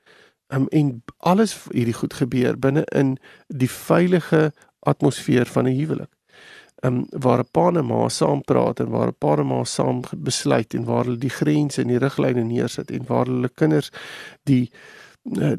Um, 0.51 0.67
en 0.69 1.03
alles 1.17 1.53
hierdie 1.71 1.95
goed 1.95 2.13
gebeur 2.13 2.57
binne 2.59 2.83
in 2.91 3.17
die 3.47 3.69
veilige 3.69 4.51
atmosfeer 4.79 5.47
van 5.47 5.65
'n 5.67 5.77
huwelik 5.77 6.11
um, 6.81 7.05
waar 7.09 7.39
'n 7.39 7.51
pa 7.51 7.71
en 7.71 7.85
ma 7.85 8.09
saam 8.09 8.41
praat 8.41 8.79
en 8.79 8.89
waar 8.89 9.07
'n 9.07 9.17
pa 9.17 9.37
en 9.37 9.47
ma 9.47 9.63
saam 9.63 10.01
besluit 10.17 10.73
en 10.73 10.83
waar 10.83 11.05
hulle 11.05 11.17
die 11.17 11.29
grense 11.29 11.81
en 11.81 11.87
die 11.87 11.97
riglyne 11.97 12.43
neersit 12.43 12.91
en 12.91 13.05
waar 13.05 13.25
hulle 13.25 13.49
kinders 13.49 13.91
die 14.43 14.71
uh, 15.23 15.57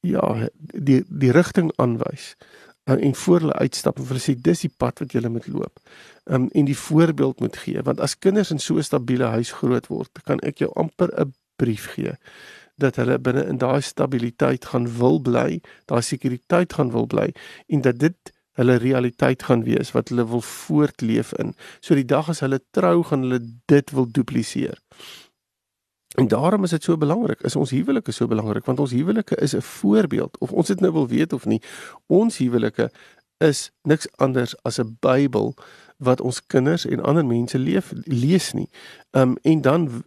ja 0.00 0.48
die 0.58 1.04
die 1.08 1.30
rigting 1.30 1.72
aanwys 1.76 2.36
uh, 2.84 3.04
en 3.04 3.14
voor 3.14 3.40
hulle 3.40 3.52
uitstap 3.52 3.98
en 3.98 4.06
hulle 4.06 4.20
sê 4.20 4.34
dis 4.40 4.60
die 4.60 4.74
pad 4.76 4.98
wat 4.98 5.12
jy 5.12 5.28
moet 5.28 5.46
loop. 5.46 5.80
Um, 6.24 6.48
en 6.52 6.64
die 6.64 6.78
voorbeeld 6.78 7.40
moet 7.40 7.56
gee 7.56 7.82
want 7.82 8.00
as 8.00 8.18
kinders 8.18 8.50
in 8.50 8.58
so 8.58 8.76
'n 8.76 8.82
stabiele 8.82 9.24
huis 9.24 9.52
groot 9.52 9.86
word, 9.86 10.10
kan 10.24 10.40
ek 10.40 10.58
jou 10.58 10.70
amper 10.74 11.10
'n 11.20 11.34
brief 11.56 11.92
gee 11.94 12.16
dat 12.76 12.96
hulle 13.00 13.18
binne 13.18 13.44
in 13.48 13.58
daai 13.58 13.80
stabiliteit 13.80 14.64
gaan 14.72 14.88
wil 14.98 15.20
bly, 15.20 15.60
daai 15.90 16.02
sekuriteit 16.02 16.72
gaan 16.76 16.92
wil 16.92 17.06
bly 17.06 17.30
en 17.66 17.80
dat 17.80 17.98
dit 17.98 18.32
hulle 18.56 18.76
realiteit 18.80 19.42
gaan 19.42 19.64
wees 19.64 19.92
wat 19.92 20.08
hulle 20.08 20.24
wil 20.28 20.40
voortleef 20.40 21.32
in. 21.42 21.54
So 21.80 21.94
die 21.94 22.08
dag 22.08 22.28
as 22.32 22.40
hulle 22.44 22.60
trou 22.76 23.02
gaan 23.04 23.26
hulle 23.26 23.40
dit 23.72 23.92
wil 23.96 24.08
dupliseer. 24.08 24.80
En 26.16 26.28
daarom 26.28 26.64
is 26.64 26.72
dit 26.72 26.82
so 26.82 26.96
belangrik. 26.96 27.42
Is 27.44 27.56
ons 27.56 27.70
huwelike 27.70 28.12
so 28.12 28.26
belangrik 28.26 28.64
want 28.64 28.80
ons 28.80 28.94
huwelike 28.96 29.36
is 29.36 29.54
'n 29.54 29.60
voorbeeld 29.60 30.38
of 30.38 30.52
ons 30.52 30.66
dit 30.66 30.80
nou 30.80 30.92
wil 30.92 31.08
weet 31.08 31.32
of 31.32 31.44
nie. 31.44 31.62
Ons 32.06 32.38
huwelike 32.38 32.90
is 33.38 33.70
niks 33.82 34.08
anders 34.16 34.62
as 34.62 34.78
'n 34.80 34.96
Bybel 35.00 35.54
wat 35.96 36.20
ons 36.20 36.46
kinders 36.46 36.86
en 36.86 37.02
ander 37.02 37.26
mense 37.26 37.58
leef 37.58 37.92
lees 38.04 38.52
nie. 38.52 38.70
Um 39.10 39.36
en 39.42 39.60
dan 39.60 40.04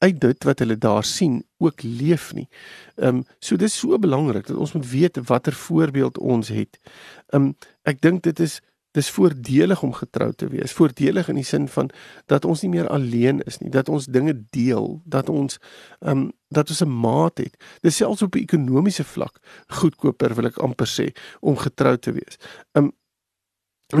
uit 0.00 0.20
dit 0.20 0.44
wat 0.48 0.58
hulle 0.58 0.78
daar 0.80 1.04
sien 1.04 1.42
ook 1.58 1.82
leef 1.82 2.32
nie. 2.34 2.48
Ehm 2.96 3.20
um, 3.20 3.24
so 3.38 3.56
dis 3.56 3.78
so 3.78 3.98
belangrik 3.98 4.46
dat 4.46 4.56
ons 4.56 4.72
moet 4.72 4.90
weet 4.90 5.20
watter 5.28 5.52
voorbeeld 5.52 6.18
ons 6.18 6.48
het. 6.48 6.80
Ehm 7.28 7.42
um, 7.42 7.54
ek 7.82 8.00
dink 8.00 8.22
dit 8.22 8.40
is 8.40 8.60
dis 8.96 9.10
voordelig 9.10 9.82
om 9.82 9.92
getrou 9.94 10.32
te 10.32 10.48
wees. 10.50 10.72
Voordelig 10.74 11.28
in 11.28 11.38
die 11.38 11.46
sin 11.46 11.68
van 11.68 11.90
dat 12.26 12.44
ons 12.44 12.62
nie 12.64 12.70
meer 12.72 12.88
alleen 12.90 13.38
is 13.46 13.60
nie, 13.60 13.70
dat 13.70 13.88
ons 13.88 14.08
dinge 14.10 14.34
deel, 14.50 15.00
dat 15.04 15.28
ons 15.28 15.58
ehm 16.00 16.10
um, 16.10 16.28
dat 16.50 16.70
ons 16.70 16.82
'n 16.82 16.90
maat 16.90 17.38
het. 17.38 17.54
Dis 17.80 17.96
selfs 17.96 18.22
op 18.22 18.34
'n 18.34 18.42
ekonomiese 18.42 19.04
vlak 19.04 19.38
goedkoper 19.68 20.34
wil 20.34 20.46
ek 20.46 20.58
amper 20.58 20.88
sê 20.88 21.12
om 21.40 21.56
getrou 21.56 21.96
te 21.98 22.12
wees. 22.12 22.36
Ehm 22.72 22.84
um, 22.84 22.92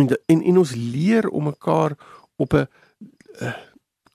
en, 0.00 0.18
en 0.26 0.42
en 0.42 0.58
ons 0.58 0.74
leer 0.74 1.28
om 1.28 1.44
mekaar 1.44 1.96
op 2.36 2.52
'n 2.52 2.66
uh, 3.40 3.54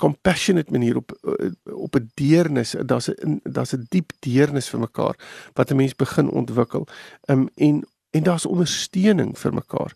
compassionate 0.06 0.72
manier 0.72 0.96
op 0.96 1.12
eh, 1.12 1.52
op 1.74 1.96
'n 1.96 2.12
deernis 2.14 2.76
daar's 2.86 3.10
'n 3.10 3.40
daar's 3.44 3.74
'n 3.74 3.86
diep 3.90 4.12
deernis 4.20 4.70
vir 4.70 4.80
mekaar 4.80 5.16
wat 5.54 5.72
'n 5.72 5.76
mens 5.76 5.96
begin 5.96 6.30
ontwikkel. 6.30 6.88
Um, 7.26 7.50
en 7.56 7.84
en 8.10 8.24
daar's 8.24 8.46
ondersteuning 8.46 9.40
vir 9.40 9.54
mekaar. 9.54 9.94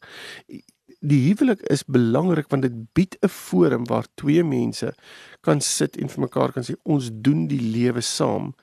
Die 0.99 1.21
huwelik 1.27 1.61
is 1.61 1.85
belangrik 1.85 2.47
want 2.49 2.61
dit 2.61 2.93
bied 2.93 3.17
'n 3.19 3.27
forum 3.27 3.85
waar 3.85 4.07
twee 4.13 4.43
mense 4.43 4.95
kan 5.41 5.61
sit 5.61 5.97
en 5.97 6.09
vir 6.09 6.19
mekaar 6.19 6.51
kan 6.51 6.63
sê 6.63 6.73
ons 6.83 7.09
doen 7.13 7.47
die 7.47 7.61
lewe 7.61 8.01
saam 8.01 8.55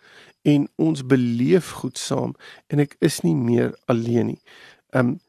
en 0.42 0.68
ons 0.76 1.06
beleef 1.06 1.70
goed 1.70 1.98
saam 1.98 2.34
en 2.66 2.78
ek 2.78 2.96
is 2.98 3.20
nie 3.20 3.34
meer 3.34 3.78
alleen 3.84 4.26
nie. 4.26 4.40
Um, 4.90 5.20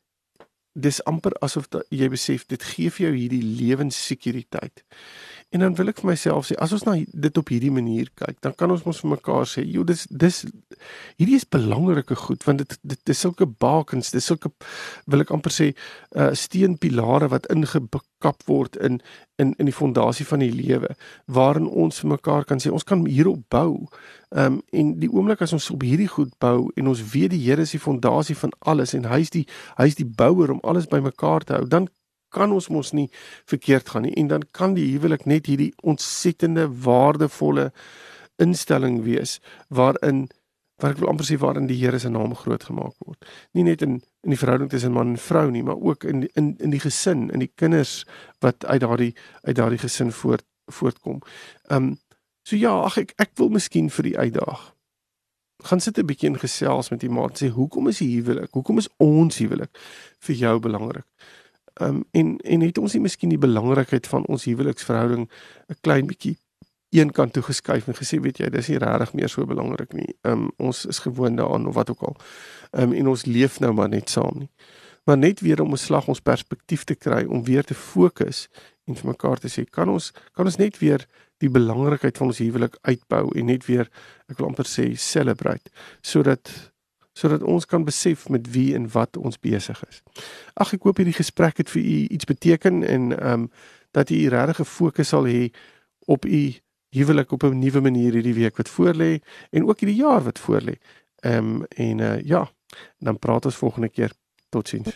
dis 0.78 1.00
amper 1.10 1.34
asof 1.42 1.68
da, 1.74 1.82
jy 1.90 2.10
besef 2.14 2.46
dit 2.52 2.64
gee 2.74 2.92
vir 2.94 3.08
jou 3.08 3.14
hierdie 3.16 3.44
lewenssekuriteit. 3.44 4.84
En 5.50 5.60
dan 5.64 5.76
wil 5.76 5.88
ek 5.88 6.02
vir 6.02 6.10
myself 6.10 6.50
sê 6.50 6.58
as 6.60 6.74
ons 6.76 6.84
na 6.84 6.98
dit 7.08 7.38
op 7.40 7.52
hierdie 7.54 7.72
manier 7.72 8.10
kyk, 8.20 8.42
dan 8.44 8.56
kan 8.60 8.72
ons 8.74 8.84
mos 8.84 9.00
vir 9.00 9.14
mekaar 9.14 9.46
sê, 9.48 9.64
"Jo, 9.64 9.84
dis 9.88 10.04
dis 10.12 10.44
hierdie 11.18 11.38
is 11.38 11.46
belangrike 11.46 12.16
goed 12.16 12.44
want 12.44 12.58
dit 12.58 12.78
dit 12.84 13.10
is 13.10 13.20
sulke 13.20 13.46
bakens, 13.46 14.12
dis 14.12 14.26
sulke 14.26 14.52
wil 15.08 15.22
ek 15.22 15.32
amper 15.32 15.52
sê, 15.52 15.74
uh 16.16 16.34
steenpilare 16.34 17.30
wat 17.30 17.48
ingekap 17.54 18.44
word 18.48 18.76
in 18.76 19.00
in 19.38 19.54
in 19.58 19.66
die 19.66 19.78
fondasie 19.80 20.26
van 20.26 20.40
die 20.40 20.52
lewe 20.52 20.96
waarin 21.26 21.68
ons 21.68 22.00
vir 22.00 22.10
mekaar 22.10 22.46
kan 22.46 22.60
sê 22.60 22.72
ons 22.72 22.84
kan 22.84 23.06
hierop 23.06 23.44
bou. 23.50 23.88
Ehm 24.36 24.54
um, 24.54 24.62
en 24.72 25.00
die 25.00 25.10
oomblik 25.10 25.42
as 25.42 25.54
ons 25.54 25.72
op 25.72 25.82
hierdie 25.82 26.12
goed 26.12 26.34
bou 26.40 26.72
en 26.76 26.88
ons 26.88 27.04
weet 27.14 27.32
die 27.32 27.44
Here 27.48 27.62
is 27.62 27.72
die 27.72 27.80
fondasie 27.80 28.36
van 28.36 28.52
alles 28.60 28.94
en 28.94 29.06
hy 29.06 29.22
is 29.22 29.30
die 29.30 29.46
hy 29.78 29.88
is 29.88 29.96
die 29.96 30.06
bouer 30.06 30.52
om 30.52 30.60
alles 30.64 30.88
bymekaar 30.92 31.44
te 31.44 31.54
hou, 31.54 31.68
dan 31.68 31.88
kan 32.30 32.52
ons 32.52 32.70
mos 32.70 32.94
nie 32.94 33.10
verkeerd 33.46 33.90
gaan 33.90 34.08
nie 34.08 34.16
en 34.20 34.28
dan 34.28 34.44
kan 34.52 34.74
die 34.78 34.90
huwelik 34.92 35.26
net 35.26 35.48
hierdie 35.48 35.74
ontsettende 35.82 36.68
waardevolle 36.68 37.72
instelling 38.44 39.04
wees 39.04 39.40
waarin 39.70 40.28
wat 40.78 40.94
ek 40.94 41.00
wil 41.02 41.10
amper 41.10 41.26
sê 41.26 41.40
waarin 41.42 41.66
die 41.70 41.80
Here 41.80 41.98
se 42.00 42.10
naam 42.10 42.36
groot 42.38 42.64
gemaak 42.64 42.94
word. 43.06 43.26
Nie 43.58 43.64
net 43.66 43.82
in 43.82 44.02
in 44.24 44.34
die 44.34 44.38
verhouding 44.38 44.70
tussen 44.70 44.94
man 44.94 45.16
en 45.16 45.18
vrou 45.18 45.50
nie, 45.52 45.64
maar 45.64 45.80
ook 45.82 46.04
in 46.04 46.28
in 46.36 46.56
in 46.60 46.70
die 46.70 46.82
gesin, 46.84 47.30
in 47.34 47.40
die 47.40 47.52
kinders 47.56 48.04
wat 48.46 48.66
uit 48.66 48.82
daardie 48.82 49.14
uit 49.42 49.56
daardie 49.56 49.82
gesin 49.82 50.12
voort 50.12 50.46
voortkom. 50.72 51.22
Ehm 51.70 51.84
um, 51.84 51.98
so 52.44 52.56
ja, 52.56 52.76
ag 52.86 52.98
ek 52.98 53.14
ek 53.18 53.32
wil 53.42 53.50
miskien 53.50 53.90
vir 53.90 54.04
die 54.04 54.18
uitdaag 54.18 54.78
gaan 55.64 55.80
sit 55.80 55.98
'n 55.98 56.06
bietjie 56.06 56.30
in 56.30 56.40
gesels 56.40 56.90
met 56.90 57.04
iemand 57.04 57.42
sê 57.42 57.50
hoekom 57.50 57.88
is 57.88 57.98
die 57.98 58.16
huwelik? 58.16 58.52
Hoekom 58.52 58.78
is 58.78 58.90
ons 58.98 59.38
huwelik 59.38 59.80
vir 60.20 60.36
jou 60.36 60.60
belangrik? 60.60 61.06
Um, 61.82 62.04
en 62.12 62.38
en 62.38 62.62
het 62.62 62.78
ons 62.78 62.94
nie 62.94 63.02
miskien 63.02 63.30
die 63.30 63.38
belangrikheid 63.38 64.08
van 64.08 64.26
ons 64.26 64.46
huweliksverhouding 64.50 65.30
'n 65.70 65.78
klein 65.82 66.08
bietjie 66.08 66.38
een 66.90 67.12
kant 67.12 67.34
toe 67.34 67.44
geskuif 67.44 67.88
en 67.88 67.96
gesê 67.96 68.20
weet 68.24 68.38
jy 68.38 68.50
dis 68.50 68.70
nie 68.72 68.80
regtig 68.82 69.14
meer 69.14 69.30
so 69.30 69.46
belangrik 69.46 69.94
nie. 69.94 70.16
Um 70.24 70.50
ons 70.58 70.86
is 70.86 71.00
gewoond 71.04 71.38
daaraan 71.38 71.68
of 71.68 71.76
wat 71.76 71.90
ook 71.90 72.02
al. 72.02 72.16
Um 72.72 72.94
en 72.94 73.08
ons 73.08 73.26
leef 73.26 73.60
nou 73.60 73.74
maar 73.74 73.90
net 73.90 74.10
saam 74.10 74.38
nie. 74.38 74.50
Maar 75.04 75.18
net 75.18 75.40
weer 75.40 75.62
om 75.62 75.72
'n 75.72 75.78
slag 75.78 76.08
ons 76.08 76.20
perspektief 76.20 76.84
te 76.84 76.96
kry 76.96 77.26
om 77.26 77.44
weer 77.44 77.64
te 77.64 77.74
fokus 77.74 78.48
en 78.86 78.96
vir 78.96 79.08
mekaar 79.08 79.38
te 79.38 79.48
sê 79.48 79.70
kan 79.70 79.90
ons 79.90 80.12
kan 80.34 80.46
ons 80.46 80.58
net 80.58 80.78
weer 80.78 81.06
die 81.38 81.50
belangrikheid 81.50 82.18
van 82.18 82.28
ons 82.28 82.38
huwelik 82.38 82.78
uitbou 82.82 83.32
en 83.36 83.46
net 83.46 83.66
weer 83.66 83.90
ek 84.28 84.38
wil 84.38 84.48
amper 84.48 84.66
sê 84.66 84.96
celebrate 84.96 85.72
sodat 86.02 86.72
sodat 87.18 87.42
ons 87.42 87.66
kan 87.66 87.86
besef 87.86 88.28
met 88.30 88.46
wie 88.54 88.76
en 88.78 88.86
wat 88.94 89.18
ons 89.18 89.40
besig 89.42 89.82
is. 89.90 90.04
Ag 90.54 90.76
ek 90.78 90.86
hoop 90.86 91.02
hierdie 91.02 91.18
gesprek 91.18 91.58
het 91.64 91.72
vir 91.74 91.82
u 91.82 91.98
iets 92.18 92.30
beteken 92.30 92.84
en 92.84 93.12
ehm 93.18 93.48
um, 93.48 93.50
dat 93.96 94.10
u 94.14 94.18
regtig 94.30 94.60
gefokus 94.60 95.10
sal 95.10 95.26
hê 95.26 95.48
op 96.06 96.26
u 96.26 96.42
huwelik 96.94 97.32
op 97.32 97.44
'n 97.44 97.60
nuwe 97.60 97.82
manier 97.82 98.14
hierdie 98.14 98.34
week 98.34 98.58
wat 98.58 98.70
voorlê 98.70 99.20
en 99.50 99.66
ook 99.66 99.80
hierdie 99.80 100.02
jaar 100.04 100.24
wat 100.24 100.40
voorlê. 100.40 100.76
Ehm 101.24 101.38
um, 101.38 101.66
en 101.70 101.98
uh, 101.98 102.22
ja, 102.22 102.52
dan 103.00 103.20
praat 103.20 103.46
ons 103.46 103.56
volgende 103.56 103.90
keer. 103.90 104.12
Totsiens. 104.50 104.96